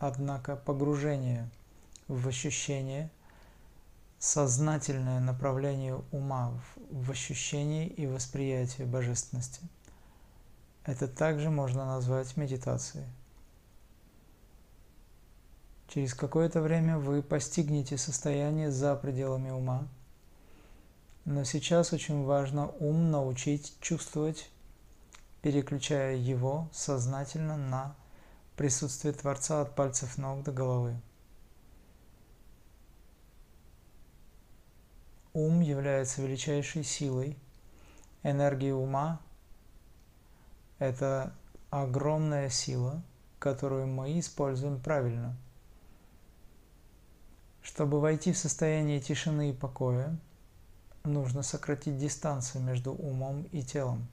Однако 0.00 0.56
погружение 0.56 1.48
в 2.08 2.26
ощущение, 2.26 3.10
сознательное 4.18 5.20
направление 5.20 6.02
ума 6.10 6.52
в 6.90 7.10
ощущение 7.12 7.88
и 7.88 8.06
восприятие 8.06 8.88
божественности– 8.88 9.60
это 10.86 11.08
также 11.08 11.50
можно 11.50 11.84
назвать 11.84 12.36
медитацией. 12.36 13.06
Через 15.88 16.14
какое-то 16.14 16.60
время 16.60 16.98
вы 16.98 17.22
постигнете 17.22 17.98
состояние 17.98 18.70
за 18.70 18.94
пределами 18.94 19.50
ума, 19.50 19.86
но 21.24 21.42
сейчас 21.42 21.92
очень 21.92 22.24
важно 22.24 22.68
ум 22.78 23.10
научить 23.10 23.76
чувствовать, 23.80 24.48
переключая 25.42 26.16
его 26.16 26.68
сознательно 26.72 27.56
на 27.56 27.96
присутствие 28.56 29.12
Творца 29.12 29.60
от 29.60 29.74
пальцев 29.74 30.18
ног 30.18 30.44
до 30.44 30.52
головы. 30.52 31.00
Ум 35.32 35.60
является 35.60 36.22
величайшей 36.22 36.84
силой, 36.84 37.36
энергия 38.22 38.72
ума 38.72 39.20
это 40.78 41.32
огромная 41.70 42.48
сила, 42.48 43.02
которую 43.38 43.86
мы 43.86 44.18
используем 44.18 44.80
правильно. 44.80 45.36
Чтобы 47.62 48.00
войти 48.00 48.32
в 48.32 48.38
состояние 48.38 49.00
тишины 49.00 49.50
и 49.50 49.52
покоя, 49.52 50.16
нужно 51.04 51.42
сократить 51.42 51.98
дистанцию 51.98 52.62
между 52.62 52.92
умом 52.92 53.42
и 53.52 53.62
телом. 53.62 54.06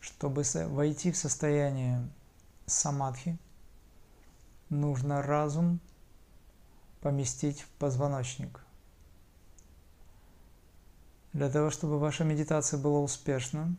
Чтобы 0.00 0.42
войти 0.66 1.10
в 1.10 1.16
состояние 1.16 2.06
самадхи, 2.66 3.38
нужно 4.68 5.22
разум 5.22 5.80
поместить 7.00 7.62
в 7.62 7.68
позвоночник. 7.78 8.60
Для 11.32 11.50
того, 11.50 11.70
чтобы 11.70 11.98
ваша 11.98 12.24
медитация 12.24 12.78
была 12.78 13.00
успешна, 13.00 13.74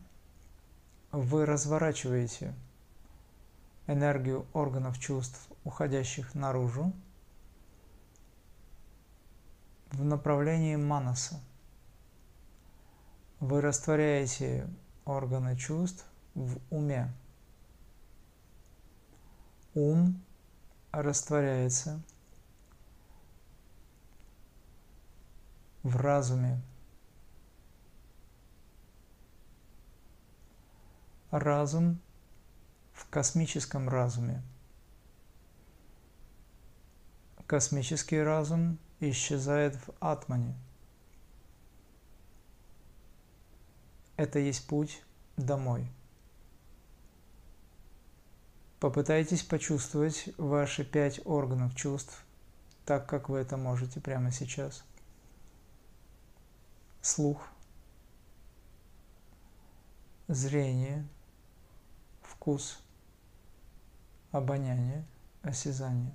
вы 1.12 1.46
разворачиваете 1.46 2.54
энергию 3.86 4.46
органов 4.52 4.98
чувств, 4.98 5.48
уходящих 5.64 6.34
наружу, 6.34 6.92
в 9.90 10.04
направлении 10.04 10.76
манаса. 10.76 11.40
Вы 13.40 13.60
растворяете 13.60 14.68
органы 15.04 15.56
чувств 15.56 16.04
в 16.34 16.58
уме. 16.70 17.10
Ум 19.74 20.20
растворяется 20.92 22.02
в 25.82 25.96
разуме. 25.96 26.60
Разум 31.30 32.00
в 32.92 33.08
космическом 33.08 33.88
разуме. 33.88 34.42
Космический 37.46 38.20
разум 38.20 38.78
исчезает 39.00 39.74
в 39.76 39.90
атмане. 40.00 40.54
Это 44.16 44.38
есть 44.38 44.66
путь 44.66 45.02
домой. 45.36 45.90
Попытайтесь 48.80 49.42
почувствовать 49.42 50.28
ваши 50.36 50.84
пять 50.84 51.24
органов 51.24 51.74
чувств, 51.74 52.24
так 52.84 53.08
как 53.08 53.28
вы 53.28 53.38
это 53.38 53.56
можете 53.56 54.00
прямо 54.00 54.30
сейчас. 54.30 54.84
Слух, 57.00 57.48
зрение– 60.26 61.08
вкус, 62.38 62.80
обоняние, 64.30 65.04
осязание. 65.42 66.14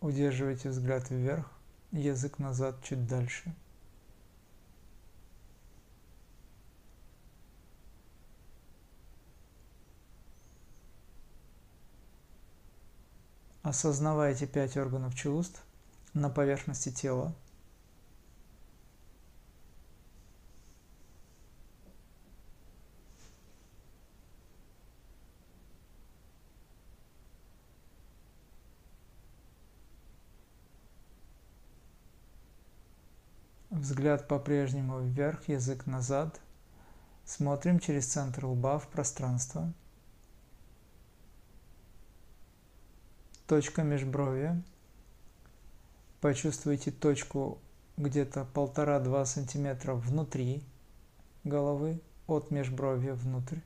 Удерживайте 0.00 0.68
взгляд 0.68 1.10
вверх, 1.10 1.50
язык 1.90 2.38
назад 2.38 2.76
чуть 2.84 3.06
дальше– 3.08 3.54
Осознавайте 13.66 14.46
пять 14.46 14.76
органов 14.76 15.16
чувств 15.16 15.60
на 16.14 16.30
поверхности 16.30 16.92
тела. 16.92 17.34
Взгляд 33.70 34.28
по-прежнему 34.28 35.00
вверх, 35.00 35.48
язык 35.48 35.86
назад. 35.86 36.40
Смотрим 37.24 37.80
через 37.80 38.06
центр 38.06 38.46
лба 38.46 38.78
в 38.78 38.86
пространство. 38.86 39.72
Точка 43.46 43.82
межбровья. 43.82 44.62
Почувствуйте 46.20 46.90
точку 46.90 47.58
где-то 47.96 48.44
полтора-два 48.44 49.24
сантиметра 49.24 49.94
внутри 49.94 50.64
головы, 51.44 52.00
от 52.26 52.50
межбровья 52.50 53.14
внутрь. 53.14 53.58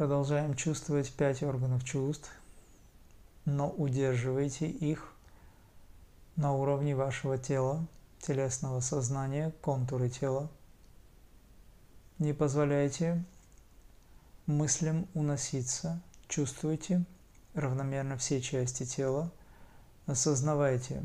Продолжаем 0.00 0.54
чувствовать 0.54 1.12
пять 1.12 1.42
органов 1.42 1.84
чувств, 1.84 2.30
но 3.44 3.68
удерживайте 3.68 4.66
их 4.66 5.12
на 6.36 6.54
уровне 6.54 6.96
вашего 6.96 7.36
тела, 7.36 7.86
телесного 8.18 8.80
сознания, 8.80 9.52
контуры 9.60 10.08
тела, 10.08 10.50
Не 12.18 12.32
позволяйте 12.32 13.22
мыслям 14.46 15.06
уноситься. 15.12 16.00
Чувствуйте 16.28 17.04
равномерно 17.52 18.16
все 18.16 18.40
части 18.40 18.86
тела. 18.86 19.30
Осознавайте 20.06 21.02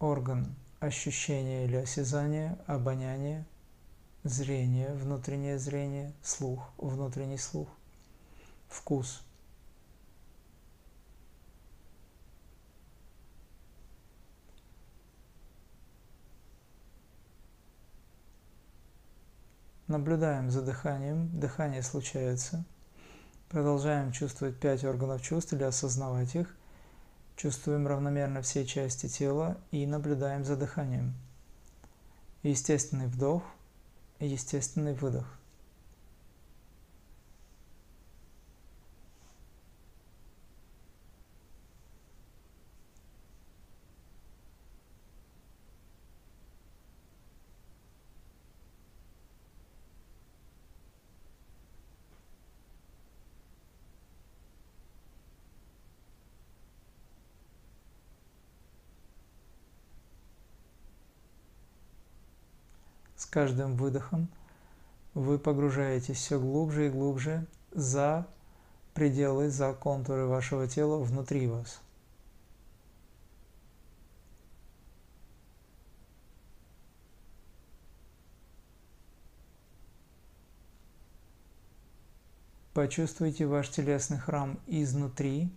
орган 0.00 0.54
ощущения 0.80 1.64
или 1.64 1.76
осязания, 1.76 2.58
обоняние, 2.66 3.46
зрение, 4.24 4.92
внутреннее 4.94 5.58
зрение, 5.58 6.12
слух, 6.22 6.70
внутренний 6.78 7.38
слух, 7.38 7.68
вкус– 8.68 9.22
Наблюдаем 19.90 20.52
за 20.52 20.62
дыханием. 20.62 21.28
Дыхание 21.40 21.82
случается. 21.82 22.64
Продолжаем 23.48 24.12
чувствовать 24.12 24.56
пять 24.56 24.84
органов 24.84 25.20
чувств 25.20 25.52
или 25.52 25.64
осознавать 25.64 26.36
их. 26.36 26.54
Чувствуем 27.34 27.88
равномерно 27.88 28.40
все 28.40 28.64
части 28.64 29.08
тела 29.08 29.58
и 29.72 29.84
наблюдаем 29.86 30.44
за 30.44 30.54
дыханием. 30.54 31.12
Естественный 32.44 33.08
вдох, 33.08 33.42
естественный 34.26 34.94
выдох. 34.94 35.39
Каждым 63.30 63.76
выдохом. 63.76 64.28
Вы 65.14 65.38
погружаетесь 65.38 66.16
все 66.16 66.38
глубже 66.38 66.86
и 66.86 66.90
глубже 66.90 67.46
за 67.72 68.26
пределы, 68.94 69.48
за 69.48 69.72
контуры 69.72 70.26
вашего 70.26 70.66
тела 70.66 70.98
внутри 70.98 71.46
вас. 71.46 71.80
Почувствуйте 82.72 83.46
ваш 83.46 83.68
телесный 83.68 84.18
храм 84.18 84.58
изнутри, 84.68 85.50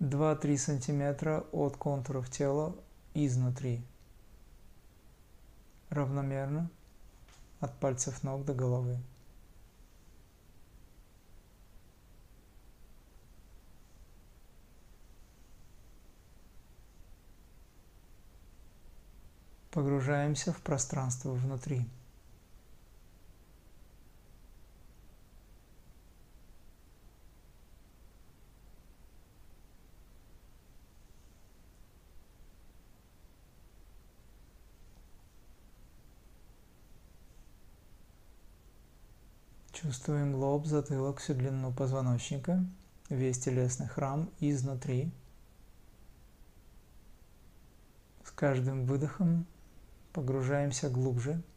2-3 0.00 0.58
сантиметра 0.58 1.44
от 1.50 1.76
контуров 1.76 2.30
тела 2.30 2.76
изнутри 3.14 3.82
равномерно 5.94 6.68
от 7.60 7.78
пальцев 7.80 8.22
ног 8.22 8.44
до 8.44 8.54
головы. 8.54 8.98
Погружаемся 19.70 20.52
в 20.52 20.60
пространство 20.62 21.32
внутри. 21.32 21.84
Чувствуем 39.94 40.34
лоб, 40.34 40.66
затылок, 40.66 41.20
всю 41.20 41.34
длину 41.34 41.72
позвоночника, 41.72 42.64
весь 43.10 43.38
телесный 43.38 43.86
храм 43.86 44.28
изнутри. 44.40 45.12
С 48.24 48.32
каждым 48.32 48.86
выдохом 48.86 49.46
погружаемся 50.12 50.90
глубже– 50.90 51.40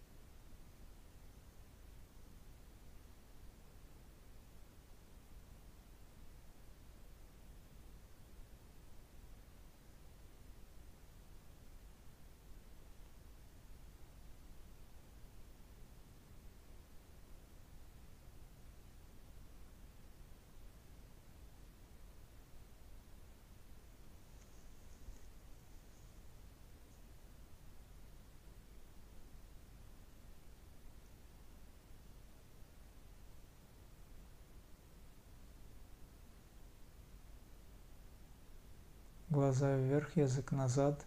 глаза 39.37 39.75
вверх, 39.75 40.17
язык 40.17 40.51
назад. 40.51 40.99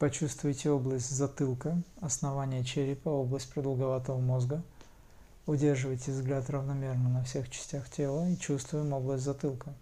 Почувствуйте 0.00 0.70
область 0.70 1.10
затылка, 1.10 1.80
основание 2.00 2.64
черепа, 2.64 3.08
область 3.08 3.52
продолговатого 3.52 4.18
мозга. 4.18 4.64
Удерживайте 5.46 6.10
взгляд 6.10 6.50
равномерно 6.50 7.08
на 7.08 7.22
всех 7.22 7.48
частях 7.50 7.88
тела 7.88 8.28
и 8.28 8.36
чувствуем 8.36 8.92
область 8.92 9.22
затылка. 9.22 9.72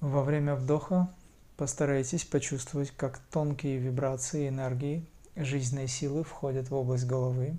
Во 0.00 0.24
время 0.24 0.56
вдоха 0.56 1.08
постарайтесь 1.56 2.24
почувствовать, 2.24 2.90
как 2.90 3.20
тонкие 3.30 3.78
вибрации 3.78 4.48
энергии, 4.48 5.06
жизненной 5.36 5.86
силы 5.86 6.24
входят 6.24 6.68
в 6.68 6.74
область 6.74 7.06
головы. 7.06 7.56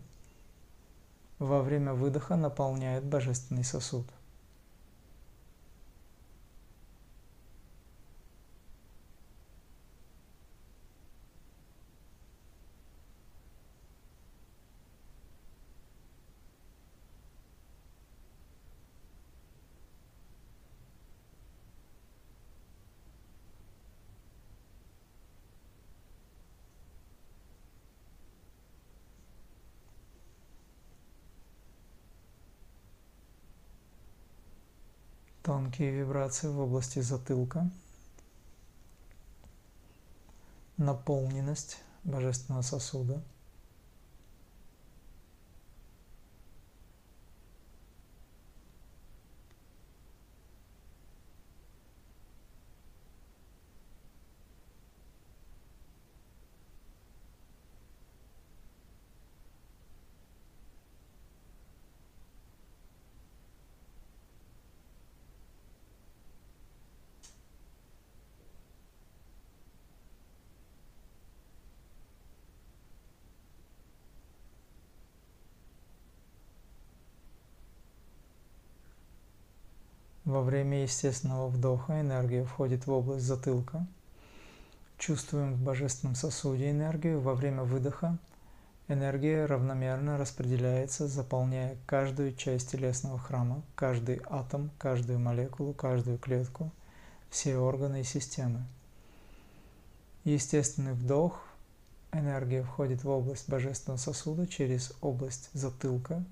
Во 1.37 1.61
время 1.61 1.93
выдоха 1.93 2.35
наполняют 2.35 3.05
божественный 3.05 3.63
сосуд. 3.63 4.05
Тонкие 35.69 35.91
вибрации 35.91 36.47
в 36.47 36.59
области 36.59 36.99
затылка, 36.99 37.69
наполненность 40.77 41.77
божественного 42.03 42.63
сосуда– 42.63 43.21
Во 80.39 80.43
время 80.43 80.83
естественного 80.83 81.49
вдоха 81.49 81.99
энергия 81.99 82.45
входит 82.45 82.87
в 82.87 82.91
область 82.93 83.25
затылка, 83.25 83.85
Чувствуем 84.97 85.53
в 85.53 85.61
божественном 85.61 86.15
сосуде 86.15 86.71
энергию. 86.71 87.19
Во 87.19 87.33
время 87.33 87.63
выдоха 87.63 88.17
энергия 88.87 89.45
равномерно 89.45 90.17
распределяется, 90.17 91.09
заполняя 91.09 91.75
каждую 91.85 92.33
часть 92.33 92.71
телесного 92.71 93.19
храма, 93.19 93.61
каждый 93.75 94.21
атом, 94.29 94.71
каждую 94.77 95.19
молекулу, 95.19 95.73
каждую 95.73 96.17
клетку, 96.17 96.71
все 97.29 97.57
органы 97.57 97.99
и 97.99 98.05
системы. 98.05 98.63
Естественный 100.23 100.93
вдох. 100.93 101.43
Энергия 102.13 102.63
входит 102.63 103.03
в 103.03 103.09
область 103.09 103.49
божественного 103.49 103.97
сосуда 103.97 104.47
через 104.47 104.93
область 105.01 105.49
затылка. 105.51 106.23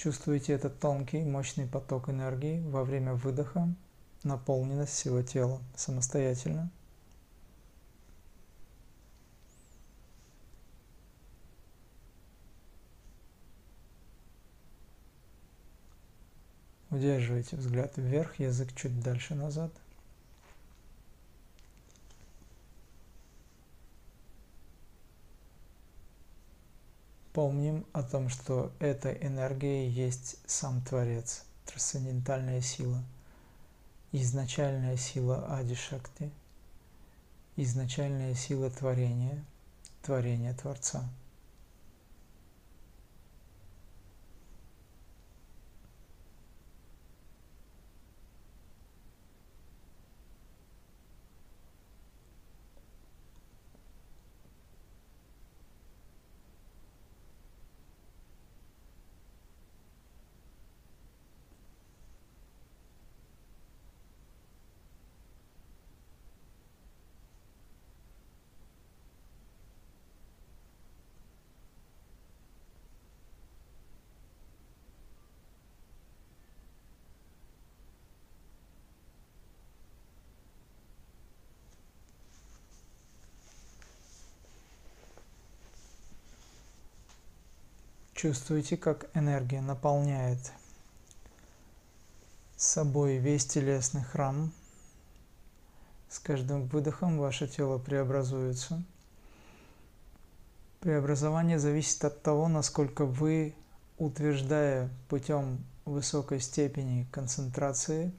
Чувствуете 0.00 0.54
этот 0.54 0.80
тонкий, 0.80 1.22
мощный 1.24 1.66
поток 1.66 2.08
энергии 2.08 2.62
во 2.62 2.84
время 2.84 3.12
выдоха, 3.12 3.68
наполненность 4.22 4.94
всего 4.94 5.20
тела 5.20 5.60
самостоятельно– 5.76 6.70
Удерживайте 16.90 17.56
взгляд 17.56 17.98
вверх, 17.98 18.40
язык 18.40 18.74
чуть 18.74 19.00
дальше 19.00 19.34
назад. 19.34 19.70
Помним 27.32 27.86
о 27.92 28.02
том, 28.02 28.28
что 28.28 28.72
эта 28.80 29.12
энергия 29.12 29.88
есть 29.88 30.36
сам 30.46 30.82
Творец, 30.82 31.44
трансцендентальная 31.66 32.60
сила, 32.60 33.02
изначальная 34.12 34.96
сила 34.96 35.56
Ади-Шакти, 35.56 36.30
изначальная 37.56 38.34
сила 38.34 38.70
творения, 38.70 39.44
творения 40.02 40.54
Творца– 40.54 41.08
Чувствуете, 88.20 88.76
как 88.76 89.08
энергия 89.14 89.62
наполняет 89.62 90.52
собой 92.54 93.16
весь 93.16 93.46
телесный 93.46 94.02
храм. 94.02 94.52
С 96.10 96.18
каждым 96.18 96.66
выдохом 96.66 97.18
ваше 97.18 97.48
тело 97.48 97.78
преобразуется. 97.78 98.82
Преобразование 100.80 101.58
зависит 101.58 102.04
от 102.04 102.22
того, 102.22 102.48
насколько 102.48 103.06
вы, 103.06 103.54
утверждая 103.96 104.90
путем 105.08 105.64
высокой 105.86 106.40
степени 106.40 107.08
концентрации, 107.10 108.12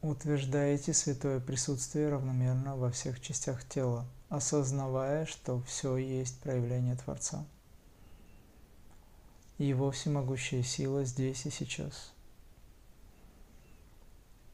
утверждаете 0.00 0.94
святое 0.94 1.38
присутствие 1.38 2.08
равномерно 2.08 2.76
во 2.76 2.90
всех 2.90 3.20
частях 3.20 3.62
тела, 3.68 4.06
осознавая, 4.30 5.26
что 5.26 5.60
все 5.64 5.98
есть 5.98 6.40
проявление 6.40 6.96
Творца 6.96 7.44
и 9.60 9.64
Его 9.66 9.90
всемогущая 9.90 10.62
сила 10.62 11.04
здесь 11.04 11.44
и 11.44 11.50
сейчас. 11.50 12.14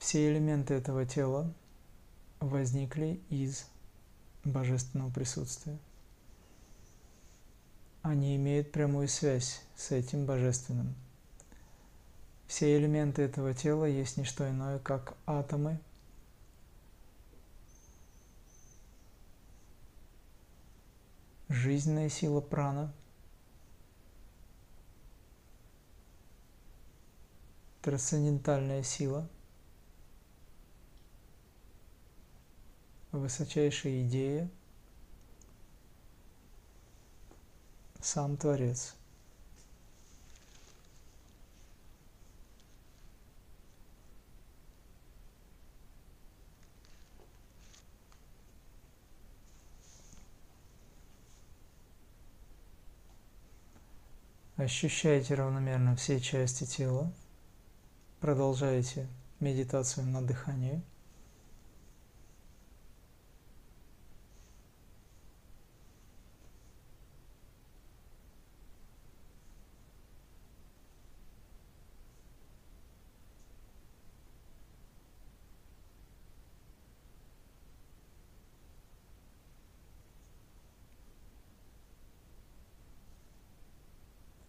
Все 0.01 0.29
элементы 0.29 0.75
этого 0.75 1.07
тела 1.07 1.55
возникли 2.41 3.21
из 3.31 3.67
божественного 4.43 5.09
присутствия. 5.11 5.79
Они 8.03 8.35
имеют 8.35 8.73
прямую 8.73 9.07
связь 9.07 9.63
с 9.77 9.93
этим 9.93 10.27
божественным. 10.27 10.93
Все 12.49 12.77
элементы 12.77 13.23
этого 13.23 13.55
тела 13.55 13.85
есть 13.85 14.17
не 14.17 14.25
что 14.25 14.51
иное, 14.51 14.81
как 14.81 15.17
атомы, 15.25 15.79
жизненная 21.49 22.09
сила 22.09 22.41
прана– 22.41 22.93
трансцендентальная 27.87 28.83
сила, 28.83 29.29
высочайшая 33.13 34.03
идея, 34.03 34.51
сам 38.01 38.37
Творец. 38.37 38.97
Ощущайте 54.57 55.35
равномерно 55.37 55.95
все 55.95 56.19
части 56.19 56.65
тела. 56.65 57.13
Продолжаете 58.21 59.07
медитацию 59.41 60.07
на 60.07 60.23
дыхании. 60.23 60.83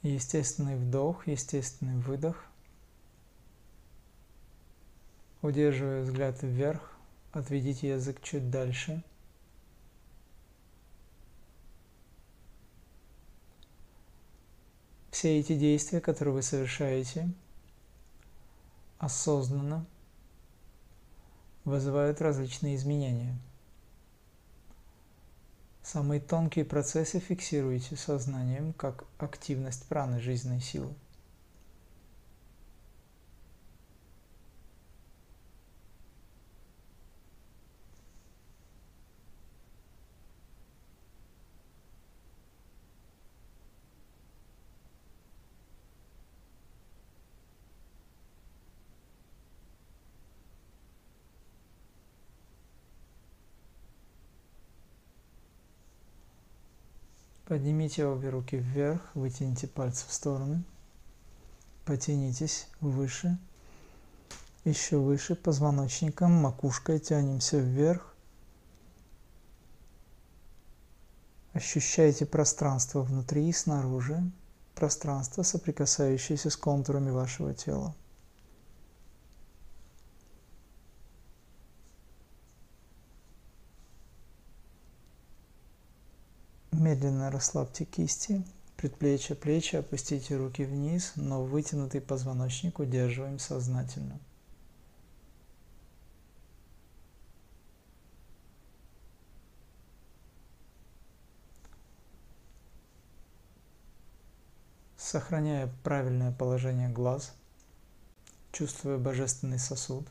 Естественный 0.03 0.77
вдох, 0.77 1.27
естественный 1.27 1.99
выдох– 1.99 2.45
Удерживая 5.47 6.03
взгляд 6.03 6.43
вверх, 6.43 6.91
отведите 7.31 7.87
язык 7.91 8.21
чуть 8.21 8.49
дальше. 8.51 9.01
Все 15.09 15.39
эти 15.39 15.57
действия, 15.57 16.01
которые 16.01 16.33
вы 16.33 16.41
совершаете, 16.41 17.29
осознанно 18.97 19.85
вызывают 21.63 22.19
различные 22.19 22.75
изменения. 22.75 23.33
Самые 25.81 26.19
тонкие 26.19 26.65
процессы 26.65 27.21
фиксируйте 27.21 27.95
сознанием 27.95 28.73
как 28.73 29.05
активность 29.17 29.85
праны 29.85 30.19
жизненной 30.19 30.59
силы. 30.59 30.93
Поднимите 57.47 58.05
обе 58.05 58.29
руки 58.29 58.57
вверх, 58.57 58.99
вытяните 59.13 59.67
пальцы 59.67 60.05
в 60.05 60.11
стороны, 60.11 60.63
потянитесь 61.85 62.67
выше 62.81 63.37
Еще 64.65 64.97
выше 64.97 65.33
позвоночником, 65.33 66.33
макушкой 66.33 66.99
тянемся 66.99 67.57
вверх. 67.57 68.13
Ощущайте 71.53 72.25
пространство 72.25 73.01
внутри 73.01 73.47
и 73.47 73.53
снаружи, 73.53 74.21
пространство, 74.75 75.41
соприкасающееся 75.43 76.49
с 76.49 76.57
контурами 76.57 77.11
вашего 77.11 77.53
тела. 77.53 77.95
Медленно 86.87 87.29
расслабьте 87.29 87.83
кисти, 87.83 88.45
предплечья, 88.77 89.35
плечи, 89.35 89.75
опустите 89.75 90.37
руки 90.37 90.63
вниз, 90.63 91.11
но 91.17 91.43
вытянутый 91.43 91.99
позвоночник 91.99 92.79
удерживаем 92.79 93.39
сознательно. 93.39 94.17
Сохраняя 104.95 105.69
правильное 105.83 106.31
положение 106.31 106.87
глаз, 106.87 107.33
чувствуя 108.53 108.97
божественный 108.97 109.59
сосуд, 109.59 110.07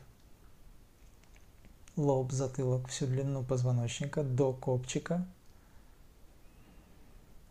лоб, 1.95 2.31
затылок, 2.31 2.87
всю 2.87 3.07
длину 3.07 3.43
позвоночника 3.43 4.21
до 4.21 4.53
копчика– 4.53 5.25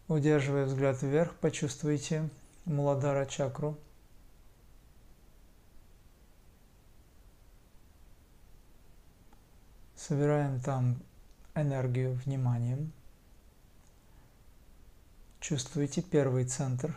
Удерживая 0.08 0.66
взгляд 0.66 1.02
вверх, 1.02 1.34
почувствуйте 1.36 2.28
Муладара 2.64 3.26
чакру. 3.26 3.76
Собираем 9.96 10.60
там 10.60 10.96
энергию 11.56 12.12
вниманием. 12.24 12.92
Чувствуете 15.40 16.02
первый 16.02 16.44
центр. 16.44 16.96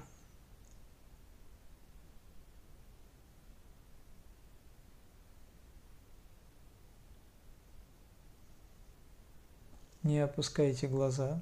Не 10.03 10.19
опускайте 10.19 10.87
глаза. 10.87 11.41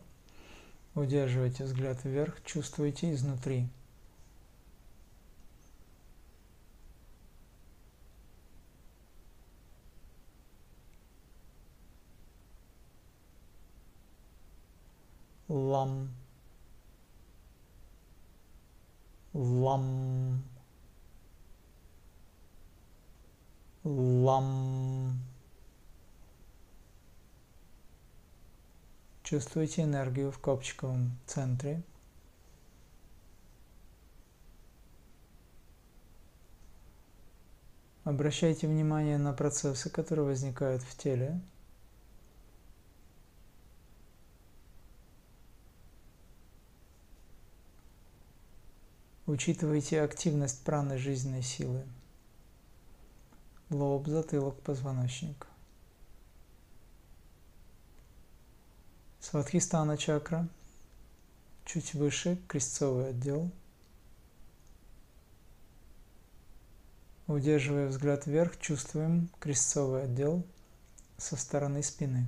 Удерживайте 0.98 1.64
взгляд 1.64 2.04
вверх, 2.04 2.44
чувствуйте 2.44 3.14
изнутри. 3.14 3.70
Лам. 15.48 16.10
Лам. 19.36 20.42
Лам. 23.84 25.07
Чувствуйте 29.30 29.82
энергию 29.82 30.32
в 30.32 30.40
копчиковом 30.40 31.12
центре. 31.26 31.84
Обращайте 38.06 38.70
внимание 38.70 39.18
на 39.18 39.34
процессы, 39.34 39.90
которые 39.90 40.28
возникают 40.28 40.82
в 40.82 40.98
теле. 40.98 41.42
Учитывайте 49.26 50.04
активность 50.04 50.64
праны 50.64 50.98
жизненной 50.98 51.44
силы. 51.44 51.86
Лоб, 53.70 54.08
затылок, 54.08 54.58
позвоночник. 54.62 55.48
Сватхистана 59.20 59.98
чакра, 59.98 60.48
чуть 61.66 61.94
выше, 61.94 62.40
крестцовый 62.48 63.10
отдел. 63.10 63.52
Удерживая 67.28 67.88
взгляд 67.88 68.26
вверх, 68.26 68.58
чувствуем 68.60 69.30
крестцовый 69.40 70.04
отдел 70.04 70.46
со 71.18 71.36
стороны 71.36 71.84
спины. 71.84 72.28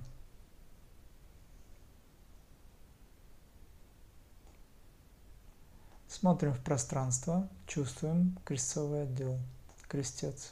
Смотрим 6.09 6.53
в 6.53 6.59
пространство, 6.59 7.47
чувствуем 7.65 8.37
крестцовый 8.43 9.03
отдел, 9.03 9.39
крестец. 9.87 10.51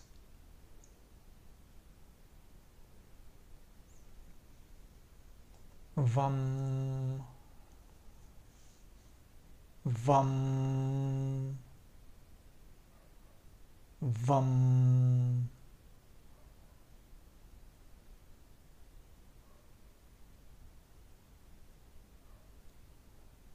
Вам, 5.97 7.25
вам, 9.83 11.57
вам. 13.99 15.49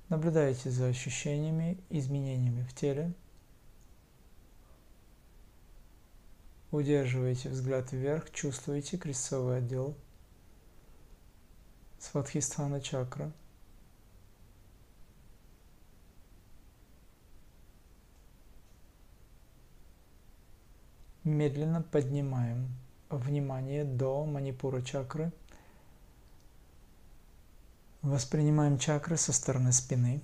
Наблюдайте 0.08 0.70
за 0.70 0.88
ощущениями, 0.88 1.78
изменениями 1.90 2.64
в 2.64 2.74
теле. 2.74 3.14
Удерживайте 6.72 7.50
взгляд 7.50 7.92
вверх, 7.92 8.32
чувствуете 8.32 8.98
крестцовый 8.98 9.58
отдел 9.58 9.96
Сватхистхана 12.02 12.80
чакра. 12.80 13.30
Медленно 21.22 21.80
поднимаем 21.80 22.68
внимание 23.08 23.84
до 23.84 24.24
манипура 24.26 24.82
чакры. 24.82 25.30
Воспринимаем 28.02 28.78
чакры 28.78 29.16
со 29.16 29.32
стороны 29.32 29.72
спины. 29.72 30.20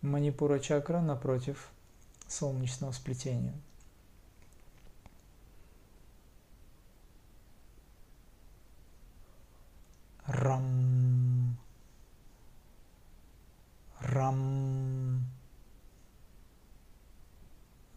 Манипура 0.00 0.58
чакра 0.58 1.02
напротив 1.02 1.70
солнечного 2.28 2.92
сплетения. 2.92 3.52
Рам, 10.26 11.56
рам, 14.00 15.24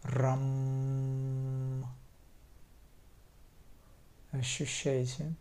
рам. 0.04 1.84
Ощущайте. 4.32 5.34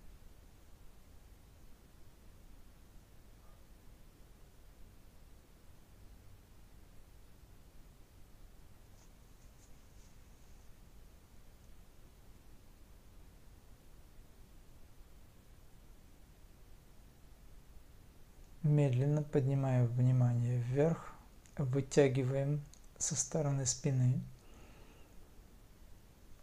Медленно 18.80 19.24
поднимаем 19.24 19.88
внимание 19.88 20.58
вверх, 20.62 21.14
вытягиваем 21.58 22.64
со 22.98 23.14
стороны 23.18 23.66
спины. 23.66 24.22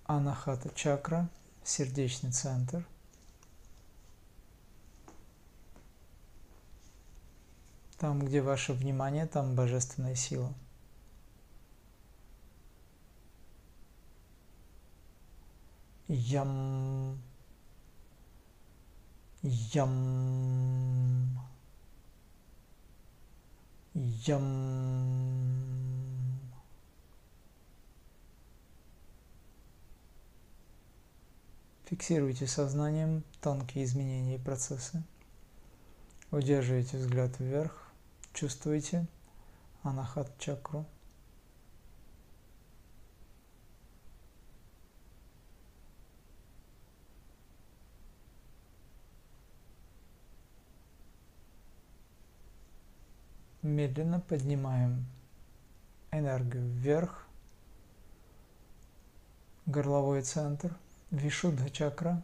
Анахата 0.05 0.69
чакра, 0.75 1.31
сердечный 1.65 2.33
центр. 2.33 2.87
Там, 7.97 8.21
где 8.21 8.43
ваше 8.43 8.75
внимание, 8.75 9.27
там 9.27 9.55
божественная 9.55 10.15
сила. 10.15 10.53
Ям. 16.07 17.19
Ям. 19.43 20.86
Ям. 23.99 25.57
Фиксируйте 31.87 32.47
сознанием 32.47 33.25
тонкие 33.41 33.85
изменения 33.85 34.35
и 34.35 34.39
процессы. 34.39 35.03
Удерживайте 36.31 36.99
взгляд 36.99 37.39
вверх. 37.39 37.91
Чувствуйте 38.35 39.07
анахат 39.83 40.31
чакру. 40.39 40.85
Медленно 53.63 54.21
поднимаем 54.21 55.07
энергию 56.13 56.69
вверх, 56.69 57.27
горловой 59.67 60.23
центр, 60.23 60.77
вишудха 61.11 61.71
чакра. 61.71 62.23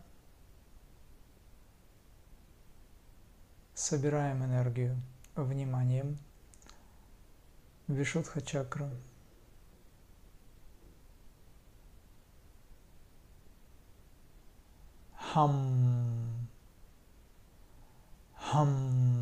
Собираем 3.74 4.44
энергию 4.44 4.96
вниманием. 5.34 6.18
Вишудха 7.88 8.40
чакра. 8.40 8.88
Хам. 15.16 16.48
Хам. 18.36 19.21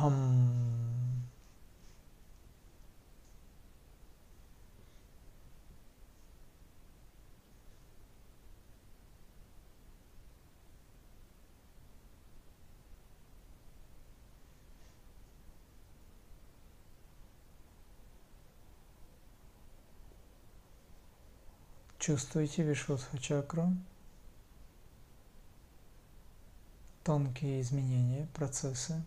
Хам. 0.00 0.50
Чувствуйте 21.98 22.62
Вишудха 22.62 23.18
чакру, 23.18 23.74
тонкие 27.04 27.60
изменения, 27.60 28.26
процессы. 28.32 29.04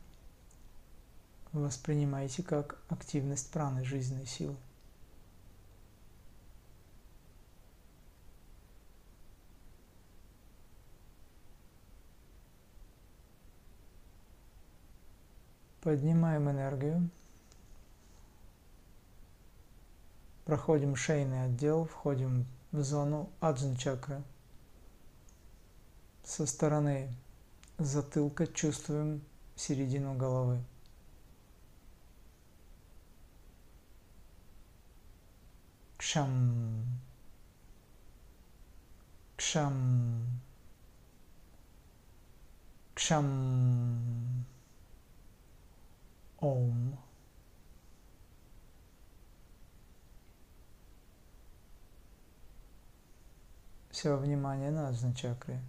Воспринимайте 1.53 2.41
как 2.41 2.81
активность 2.89 3.51
праны, 3.51 3.85
жизненной 3.85 4.25
силы. 4.25 4.55
Поднимаем 15.81 16.49
энергию. 16.49 17.07
Проходим 20.45 20.95
шейный 20.95 21.45
отдел, 21.45 21.85
входим 21.85 22.47
в 22.71 22.81
зону 22.81 23.29
аджн 23.39 23.75
чакры. 23.75 24.23
Со 26.23 26.47
стороны 26.47 27.13
затылка 27.77 28.47
чувствуем 28.47 29.21
середину 29.55 30.15
головы. 30.15 30.63
Кшам. 36.03 36.99
Кшам. 39.37 40.41
Кшам. 42.93 44.45
Ом. 46.39 46.99
все 53.91 54.17
внимание 54.17 54.71
на 54.71 54.89
аджна-чакре. 54.89 55.61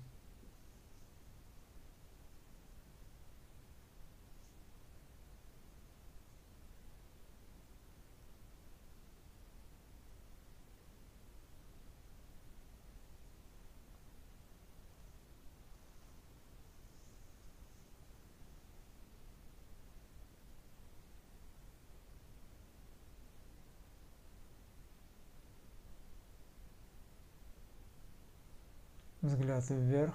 Взгляд 29.58 29.80
вверх, 29.80 30.14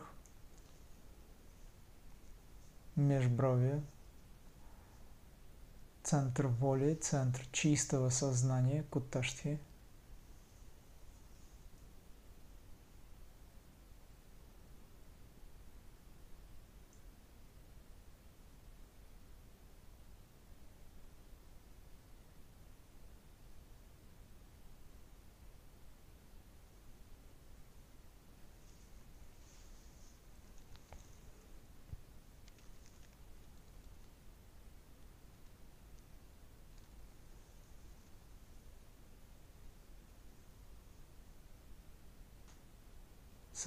межброви, 2.96 3.82
центр 6.04 6.48
воли, 6.48 6.96
центр 6.96 7.42
чистого 7.52 8.10
сознания, 8.10 8.84
кутташтхи– 8.90 9.60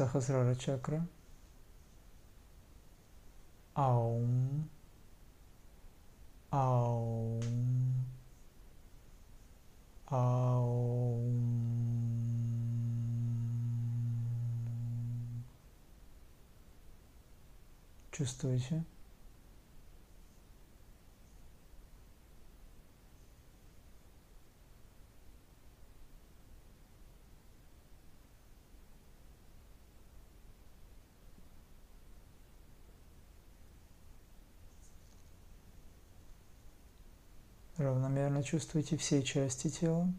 Сахасрара 0.02 0.56
чакра. 0.56 1.06
Аум. 3.74 4.68
Аум. 6.50 7.40
Аум. 10.08 11.22
Чувствуете? 18.10 18.84
Чувствуйте 38.42 38.96
все 38.96 39.22
части 39.22 39.70
тела. 39.70 40.12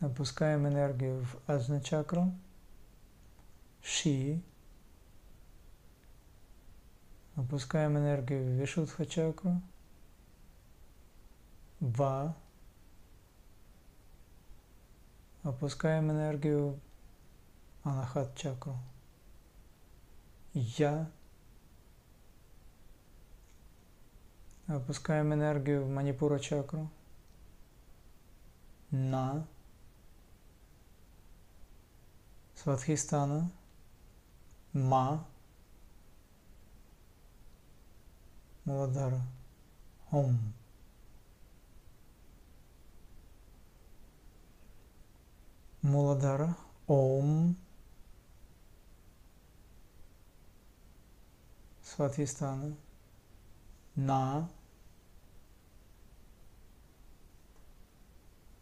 Опускаем 0.00 0.68
энергию 0.68 1.24
в 1.24 1.50
аджна 1.50 1.80
чакру, 1.80 2.30
ши. 3.82 4.42
Опускаем 7.36 7.96
энергию 7.96 8.44
в 8.44 8.60
вишудха 8.60 9.06
чакру, 9.06 9.62
ва. 11.80 12.36
Опускаем 15.44 16.10
энергию 16.10 16.80
Анахат 17.82 18.34
чакру. 18.34 18.78
Я. 20.54 21.10
Опускаем 24.66 25.34
энергию 25.34 25.84
в 25.84 25.90
Манипура 25.90 26.38
чакру. 26.38 26.88
На. 28.90 29.46
Сватхистана. 32.54 33.50
Ма. 34.72 35.26
Муладхара. 38.64 39.20
Ом. 40.10 40.38
Муладхара. 45.84 46.56
Ом. 46.86 47.56
Сватхистана. 51.82 52.74
На. 53.94 54.48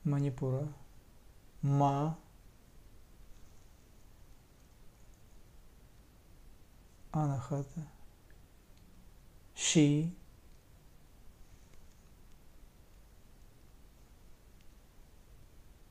Манипура. 0.03 0.67
Ма. 1.63 2.19
Анахата. 7.13 7.87
Ши. 9.55 10.13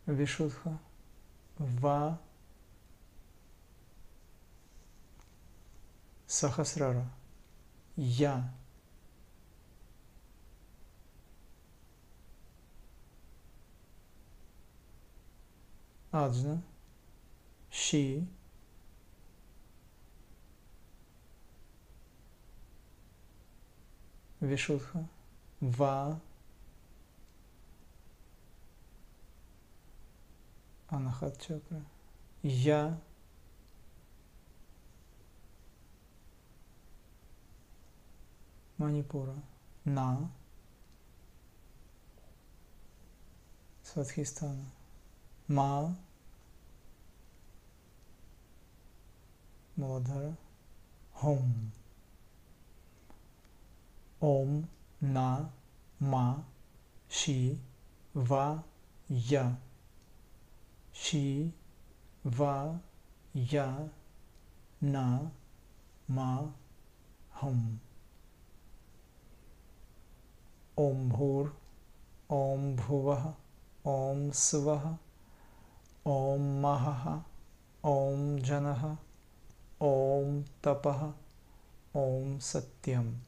Вишудха. 0.05 0.77
Ва. 1.61 2.19
Сахасрара. 6.25 7.05
Я. 7.95 8.51
Аджна. 16.11 16.63
Ши. 17.69 18.25
Вишудха. 24.39 25.07
Ва. 25.61 26.19
Анахат 30.91 31.39
чакра. 31.41 31.81
Я. 32.43 32.99
Манипура. 38.77 39.35
На. 39.85 40.29
Сватхистана. 43.83 44.65
Ма. 45.47 45.95
Муладхара. 49.77 50.35
Хом. 51.13 51.71
Ом, 54.21 54.67
На, 54.99 55.49
Ма, 55.99 56.45
Ши, 57.09 57.57
Ва, 58.13 58.63
Я. 59.07 59.57
Ши, 60.93 61.51
Ва, 62.23 62.81
Я, 63.33 63.89
На, 64.79 65.31
Ма, 66.07 66.53
Хом. 67.33 67.79
Ом 70.75 71.09
Бхур, 71.09 71.53
Ом 72.27 72.75
Бхувах, 72.75 73.35
Ом 73.83 74.33
Свах, 74.33 74.97
Ом 76.03 76.61
Махах, 76.61 77.23
Ом 77.81 78.37
Джанах, 78.37 78.97
Ом 79.79 80.45
Тапах, 80.61 81.15
Ом 81.93 82.39
Сатьям. 82.41 83.21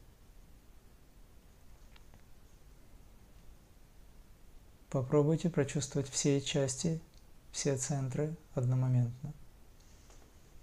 Попробуйте 4.90 5.50
прочувствовать 5.50 6.08
все 6.08 6.40
части, 6.40 7.00
все 7.54 7.76
центры 7.76 8.34
одномоментно 8.56 9.32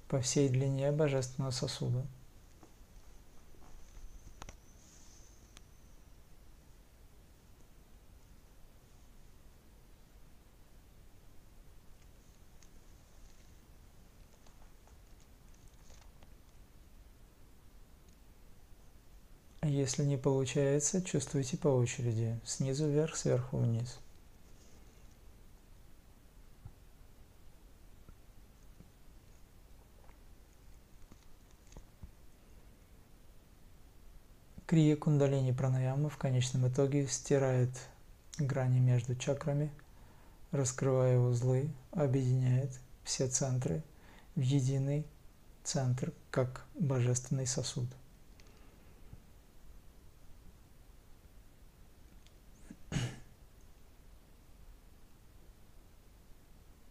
по 0.09 0.19
всей 0.19 0.49
длине 0.49 0.91
божественного 0.91 1.51
сосуда. 1.51 2.05
Если 19.63 20.03
не 20.03 20.17
получается, 20.17 21.01
чувствуйте 21.01 21.55
по 21.55 21.69
очереди, 21.69 22.37
снизу 22.43 22.89
вверх, 22.89 23.15
сверху 23.15 23.57
вниз. 23.57 23.97
Крия 34.71 34.95
кундалини 34.95 35.51
пранаямы 35.51 36.07
в 36.09 36.15
конечном 36.15 36.65
итоге 36.69 37.05
стирает 37.05 37.71
грани 38.37 38.79
между 38.79 39.17
чакрами, 39.17 39.69
раскрывая 40.51 41.19
узлы, 41.19 41.69
объединяет 41.91 42.79
все 43.03 43.27
центры 43.27 43.83
в 44.37 44.39
единый 44.39 45.05
центр, 45.65 46.13
как 46.29 46.65
божественный 46.75 47.45
сосуд. 47.47 47.89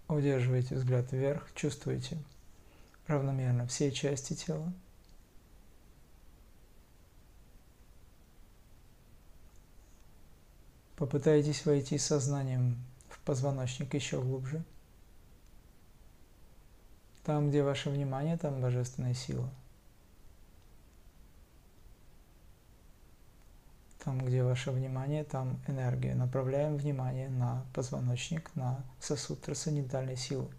Удерживайте 0.07 0.74
взгляд 0.74 1.12
вверх, 1.12 1.49
чувствуйте 1.55 2.18
равномерно 3.07 3.66
все 3.66 3.91
части 3.91 4.35
тела. 4.35 4.70
Попытайтесь 11.01 11.64
войти 11.64 11.96
сознанием 11.96 12.76
в 13.09 13.20
позвоночник 13.20 13.94
еще 13.94 14.20
глубже. 14.20 14.62
Там, 17.24 17.48
где 17.48 17.62
ваше 17.62 17.88
внимание, 17.88 18.36
там 18.36 18.61
божественная 18.61 19.14
сила. 19.14 19.48
Там, 24.05 24.18
где 24.18 24.42
ваше 24.42 24.72
внимание, 24.72 25.24
там 25.24 25.59
энергия. 25.66 26.14
Направляем 26.14 26.76
внимание 26.76 27.30
на 27.30 27.64
позвоночник, 27.72 28.55
на 28.55 28.84
сосуд 29.01 29.40
трансцендентальной 29.40 30.18
силы. 30.18 30.51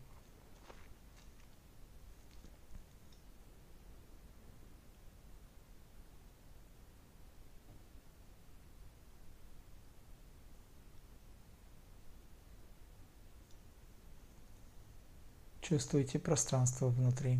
Чувствуйте 15.71 16.19
пространство 16.19 16.89
внутри. 16.89 17.39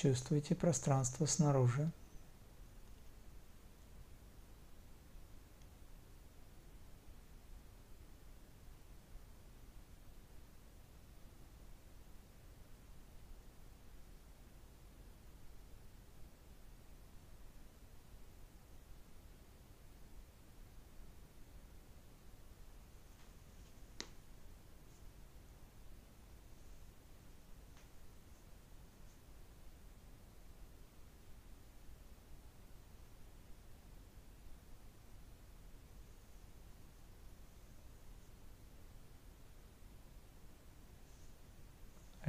Чувствуйте 0.00 0.54
пространство 0.54 1.26
снаружи. 1.26 1.90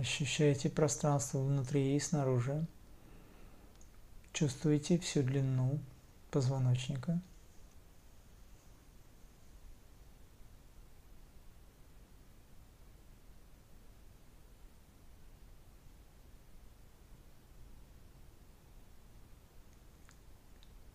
Ощущайте 0.10 0.72
пространство 0.72 1.38
внутри 1.38 1.96
и 1.96 2.00
снаружи. 2.00 2.66
Чувствуете 4.34 4.98
всю 4.98 5.22
длину 5.22 5.78
позвоночника. 6.32 7.22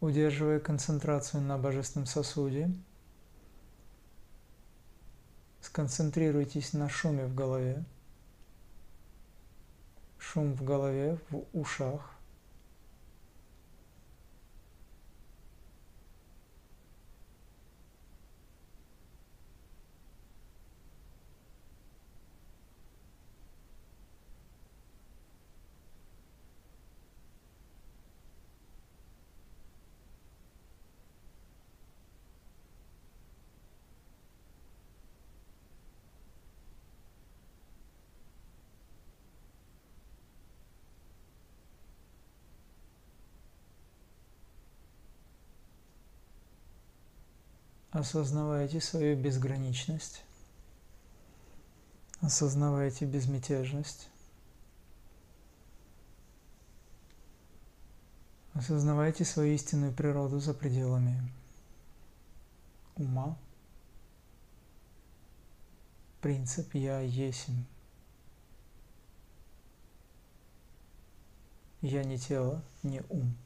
Удерживая 0.00 0.58
концентрацию 0.58 1.40
на 1.40 1.56
божественном 1.56 2.06
сосуде, 2.06 2.68
сконцентрируйтесь 5.60 6.72
на 6.72 6.88
шуме 6.88 7.26
в 7.26 7.34
голове 7.36 7.84
шум 10.24 10.54
в 10.54 10.64
голове, 10.64 11.18
в 11.30 11.44
ушах. 11.52 12.13
Осознавайте 47.94 48.80
свою 48.80 49.16
безграничность, 49.16 50.24
осознавайте 52.20 53.04
безмятежность, 53.04 54.08
осознавайте 58.52 59.24
свою 59.24 59.54
истинную 59.54 59.92
природу 59.92 60.40
за 60.40 60.54
пределами 60.54 61.22
ума, 62.96 63.38
принцип 66.20 66.74
«Я 66.74 66.98
есмь». 66.98 67.64
Я 71.80 72.02
не 72.02 72.18
тело, 72.18 72.60
не 72.82 73.04
ум. 73.08 73.36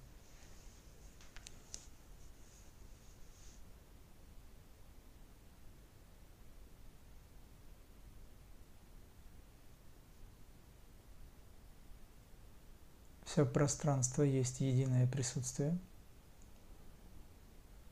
Все 13.39 13.47
пространство 13.47 14.25
есть 14.25 14.61
единое 14.61 15.07
присутствие. 15.07 15.79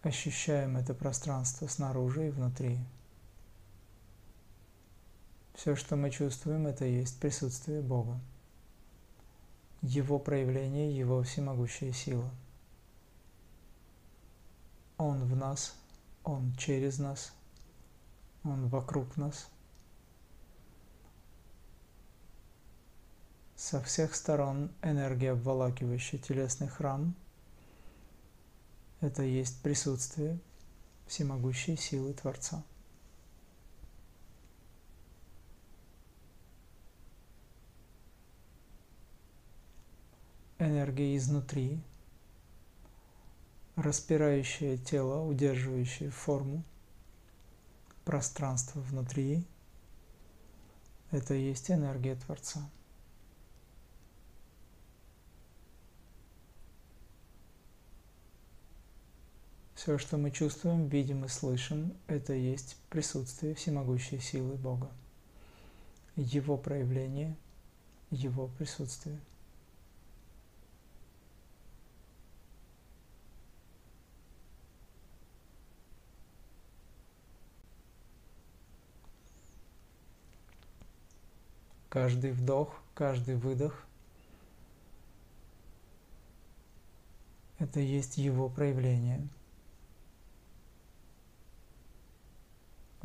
Ощущаем 0.02 0.76
это 0.76 0.92
пространство 0.92 1.68
снаружи 1.68 2.26
и 2.26 2.30
внутри. 2.30 2.80
Все, 5.54 5.76
что 5.76 5.94
мы 5.94 6.10
чувствуем, 6.10 6.66
это 6.66 6.84
есть 6.84 7.20
присутствие 7.20 7.80
Бога. 7.80 8.18
Его 9.82 10.18
проявление, 10.18 10.98
Его 10.98 11.22
всемогущая 11.22 11.92
сила. 11.92 12.28
Он 14.98 15.22
в 15.26 15.36
нас, 15.36 15.76
Он 16.24 16.56
через 16.56 16.98
нас, 16.98 17.32
Он 18.42 18.66
вокруг 18.66 19.16
нас– 19.16 19.48
со 23.56 23.82
всех 23.82 24.14
сторон 24.14 24.70
энергия, 24.82 25.32
обволакивающая 25.32 26.18
телесный 26.18 26.68
храм, 26.68 27.14
это 29.00 29.22
есть 29.22 29.62
присутствие 29.62 30.38
всемогущей 31.06 31.76
силы 31.76 32.12
Творца. 32.12 32.62
Энергия 40.58 41.16
изнутри, 41.16 41.80
распирающая 43.76 44.78
тело, 44.78 45.22
удерживающая 45.22 46.10
форму, 46.10 46.62
пространство 48.04 48.80
внутри, 48.80 49.44
это 51.10 51.34
и 51.34 51.48
есть 51.48 51.70
энергия 51.70 52.16
Творца. 52.16 52.68
Все, 59.76 59.98
что 59.98 60.16
мы 60.16 60.30
чувствуем, 60.30 60.88
видим 60.88 61.26
и 61.26 61.28
слышим, 61.28 61.94
это 62.06 62.32
есть 62.32 62.78
присутствие 62.88 63.54
всемогущей 63.54 64.18
силы 64.18 64.54
Бога. 64.54 64.90
Его 66.16 66.56
проявление, 66.56 67.36
Его 68.10 68.48
присутствие. 68.48 69.20
Каждый 81.90 82.32
вдох, 82.32 82.82
каждый 82.94 83.36
выдох– 83.36 83.84
это 87.58 87.80
есть 87.80 88.16
Его 88.16 88.48
проявление– 88.48 89.28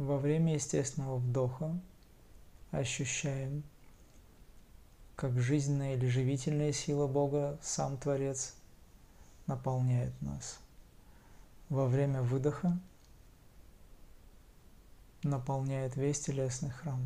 Во 0.02 0.18
время 0.18 0.56
естественного 0.56 1.18
вдоха 1.18 1.80
ощущаем, 2.72 3.62
как 5.16 5.40
жизненная 5.40 5.94
или 5.94 6.08
живительная 6.08 6.72
сила 6.72 7.06
Бога, 7.06 7.60
сам 7.62 7.98
Творец, 7.98 8.56
наполняет 9.46 10.20
нас. 10.20 10.60
Во 11.70 11.86
время 11.86 12.24
выдоха 12.24 12.80
наполняет 15.22 15.96
весь 15.96 16.20
телесный 16.20 16.72
храм. 16.72 17.00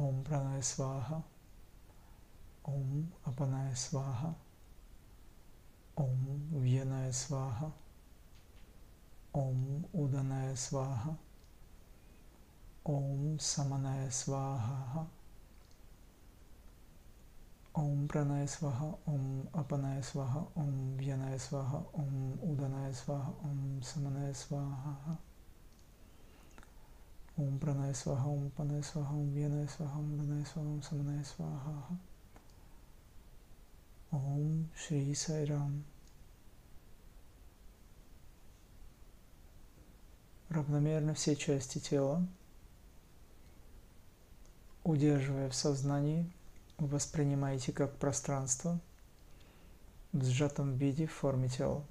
ओम 0.00 0.22
प्रणय 0.22 0.60
स्वाहा 0.62 1.16
ओम 2.68 3.08
अपनय 3.26 3.74
स्वाहा 3.74 4.28
ओम 6.00 6.22
व्यनय 6.52 7.12
स्वाहा 7.12 7.66
ओम 9.36 9.84
उदनय 9.94 10.54
स्वाहा 10.56 11.16
ओम 12.86 13.36
समनय 13.36 14.10
स्वाहा 14.10 15.06
ओम 17.78 18.06
प्रणय 18.06 18.46
स्वाहा 18.46 18.86
ओम 18.86 19.46
अपनय 19.54 20.02
स्वाहा 20.02 20.40
ओम 20.56 20.96
व्यनय 20.96 21.38
स्वाहा 21.38 21.78
ओम 21.78 22.32
उदनय 22.50 22.92
स्वाहा 22.92 23.28
ओम 23.28 23.80
समनय 23.80 24.32
स्वाहा 24.32 25.18
Om 27.40 27.58
Pranaya 27.58 27.94
Swaha, 27.94 28.28
Om 28.28 28.46
Apanaya 28.48 28.82
Swaha, 28.82 29.14
Om 29.14 29.30
Vyanaya 29.34 29.68
Swaha, 29.68 29.98
Om 29.98 30.12
Udanaya 30.14 30.46
Swaha, 30.46 30.68
Om 30.68 30.82
Samanaya 30.82 31.24
Swaha. 31.24 31.98
Om 34.12 34.68
Shri 34.76 35.14
Sai 35.14 35.44
Ram. 35.46 35.84
Равномерно 40.50 41.14
все 41.14 41.36
части 41.36 41.78
тела, 41.78 42.26
удерживая 44.82 45.48
в 45.48 45.54
сознании– 45.54 46.30
воспринимаете 46.86 47.72
как 47.72 47.96
пространство 47.96 48.80
в 50.12 50.24
сжатом 50.24 50.76
виде 50.76 51.06
в 51.06 51.12
форме 51.12 51.48
тела. 51.48 51.84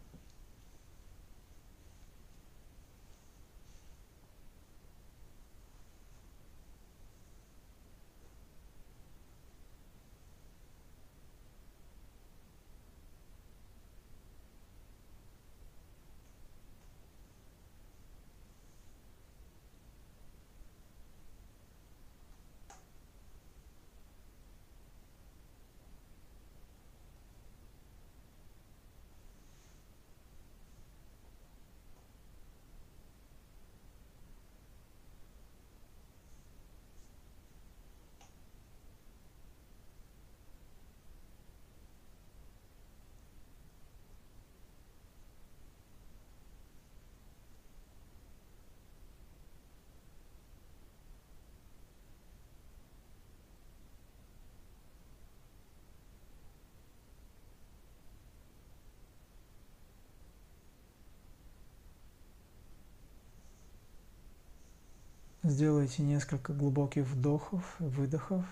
Сделайте 65.49 66.03
несколько 66.03 66.53
глубоких 66.53 67.07
вдохов 67.07 67.75
выдохов. 67.79 68.45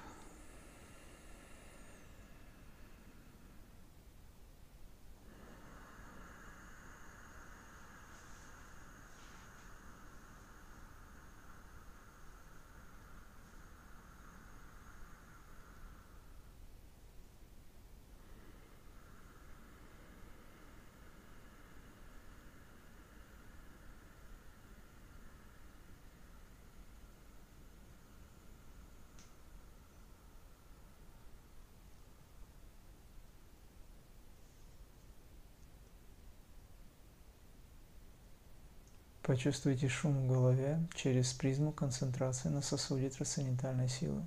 Почувствуйте 39.27 39.89
шум 39.89 40.23
в 40.23 40.27
голове 40.29 40.79
через 40.95 41.33
призму 41.33 41.73
концентрации 41.73 42.47
на 42.47 42.61
сосуде 42.61 43.09
трансцендентальной 43.09 43.89
силы. 43.89 44.25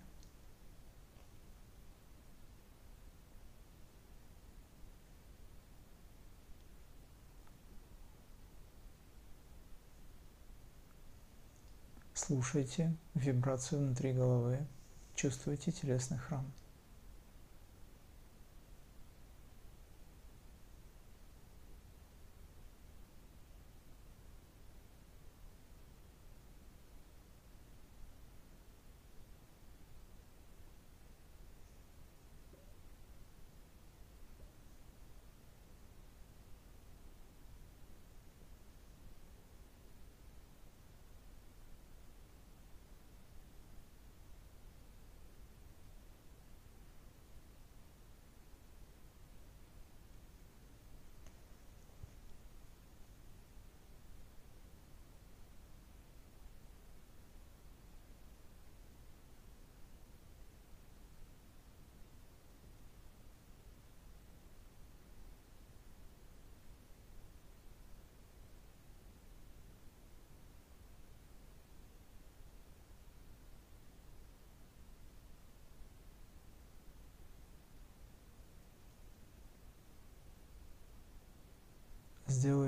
Слушайте 12.12 12.94
вибрацию 13.14 13.80
внутри 13.80 14.12
головы, 14.12 14.66
чувствуйте 15.14 15.72
телесный 15.72 16.18
храм. 16.18 16.44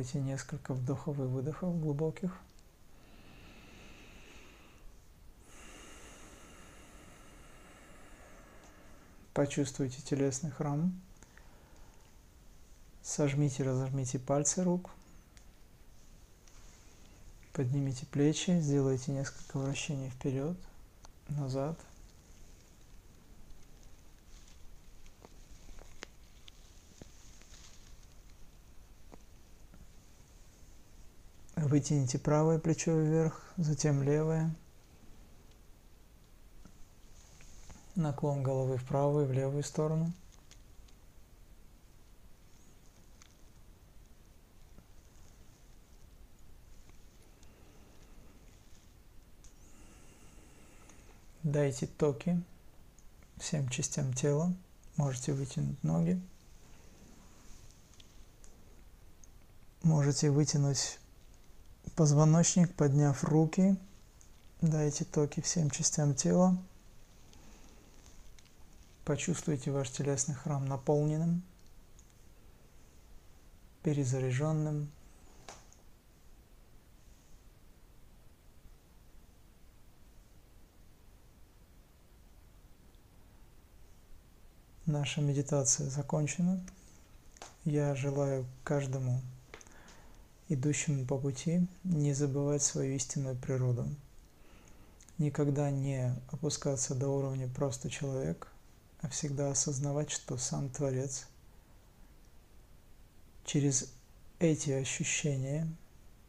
Сделайте 0.03 0.29
несколько 0.29 0.75
вдохов 0.75 1.17
и 1.21 1.23
выдохов 1.23 1.81
глубоких. 1.81 2.37
Почувствуйте 9.33 10.03
телесный 10.03 10.51
храм. 10.51 10.93
Сожмите, 13.01 13.63
разожмите 13.63 14.19
пальцы 14.19 14.65
рук. 14.65 14.91
Поднимите 17.53 18.05
плечи, 18.07 18.59
сделайте 18.59 19.13
несколько 19.13 19.59
вращений 19.59 20.11
вперед, 20.11 20.57
назад– 21.29 21.79
Вытяните 31.73 32.19
правое 32.19 32.59
плечо 32.59 32.93
вверх, 32.93 33.51
затем 33.57 34.03
левое. 34.03 34.55
Наклон 37.95 38.43
головы 38.43 38.77
в 38.77 38.85
правую 38.85 39.25
и 39.25 39.29
в 39.29 39.33
левую 39.33 39.65
сторону. 39.65 40.13
Дайте 51.43 51.87
токи 51.87 52.39
всем 53.39 53.67
частям 53.71 54.13
тела. 54.13 54.55
Можете 54.97 55.33
вытянуть 55.33 55.83
ноги. 55.83 56.21
Можете 59.83 60.31
вытянуть 60.31 60.99
позвоночник, 61.97 62.75
подняв 62.75 63.25
руки, 63.25 63.77
дайте 64.61 65.05
токи 65.05 65.41
всем 65.41 65.71
частям 65.71 66.15
тела. 66.15 66.57
Почувствуйте 69.05 69.71
ваш 69.71 69.91
телесный 69.91 70.35
храм 70.35 70.65
наполненным, 70.65 71.43
перезаряженным. 73.83 74.91
Наша 84.87 85.21
медитация 85.21 85.89
закончена. 85.89 86.61
Я 87.65 87.95
желаю 87.95 88.45
каждому 88.65 89.21
идущему 90.55 91.07
по 91.07 91.19
пути 91.19 91.67
не 91.85 92.13
забывать 92.13 92.63
свою 92.63 92.95
истинную 92.95 93.37
природу. 93.37 93.89
Никогда 95.19 95.71
не 95.71 96.15
опускаться 96.31 96.95
до 96.95 97.09
уровня 97.09 97.49
просто 97.49 97.91
человек, 97.91 98.49
а 99.01 99.09
всегда 99.09 99.51
осознавать, 99.51 100.11
что 100.11 100.37
сам 100.37 100.69
Творец 100.69 101.27
через 103.45 103.93
эти 104.39 104.71
ощущения, 104.71 105.69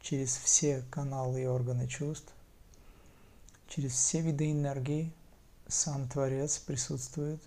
через 0.01 0.35
все 0.35 0.83
каналы 0.91 1.43
и 1.43 1.45
органы 1.45 1.87
чувств, 1.87 2.31
через 3.67 3.93
все 3.93 4.21
виды 4.21 4.51
энергии 4.51 5.11
сам 5.67 6.07
Творец 6.07 6.59
присутствует 6.59 7.41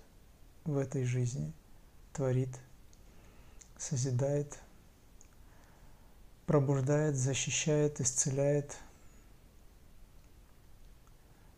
в 0.64 0.76
этой 0.76 1.04
жизни, 1.04 1.52
творит, 2.12 2.58
созидает, 3.78 4.58
пробуждает, 6.46 7.16
защищает, 7.16 8.00
исцеляет. 8.00 8.76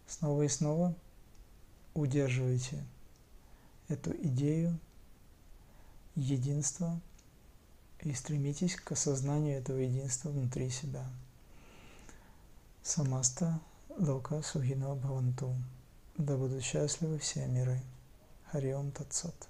Снова 0.06 0.42
и 0.42 0.48
снова 0.48 0.94
удерживайте 1.94 2.82
эту 3.88 4.12
идею 4.12 4.78
единства 6.14 6.98
и 8.00 8.12
стремитесь 8.14 8.76
к 8.76 8.92
осознанию 8.92 9.58
этого 9.58 9.78
единства 9.78 10.30
внутри 10.30 10.70
себя. 10.70 11.04
Самаста 12.82 13.60
Лока 13.98 14.40
Сухино 14.42 14.94
Бхаванту. 14.94 15.54
Да 16.16 16.36
будут 16.36 16.62
счастливы 16.62 17.18
все 17.18 17.46
миры. 17.46 17.82
Хариом 18.50 18.92
Татсат. 18.92 19.48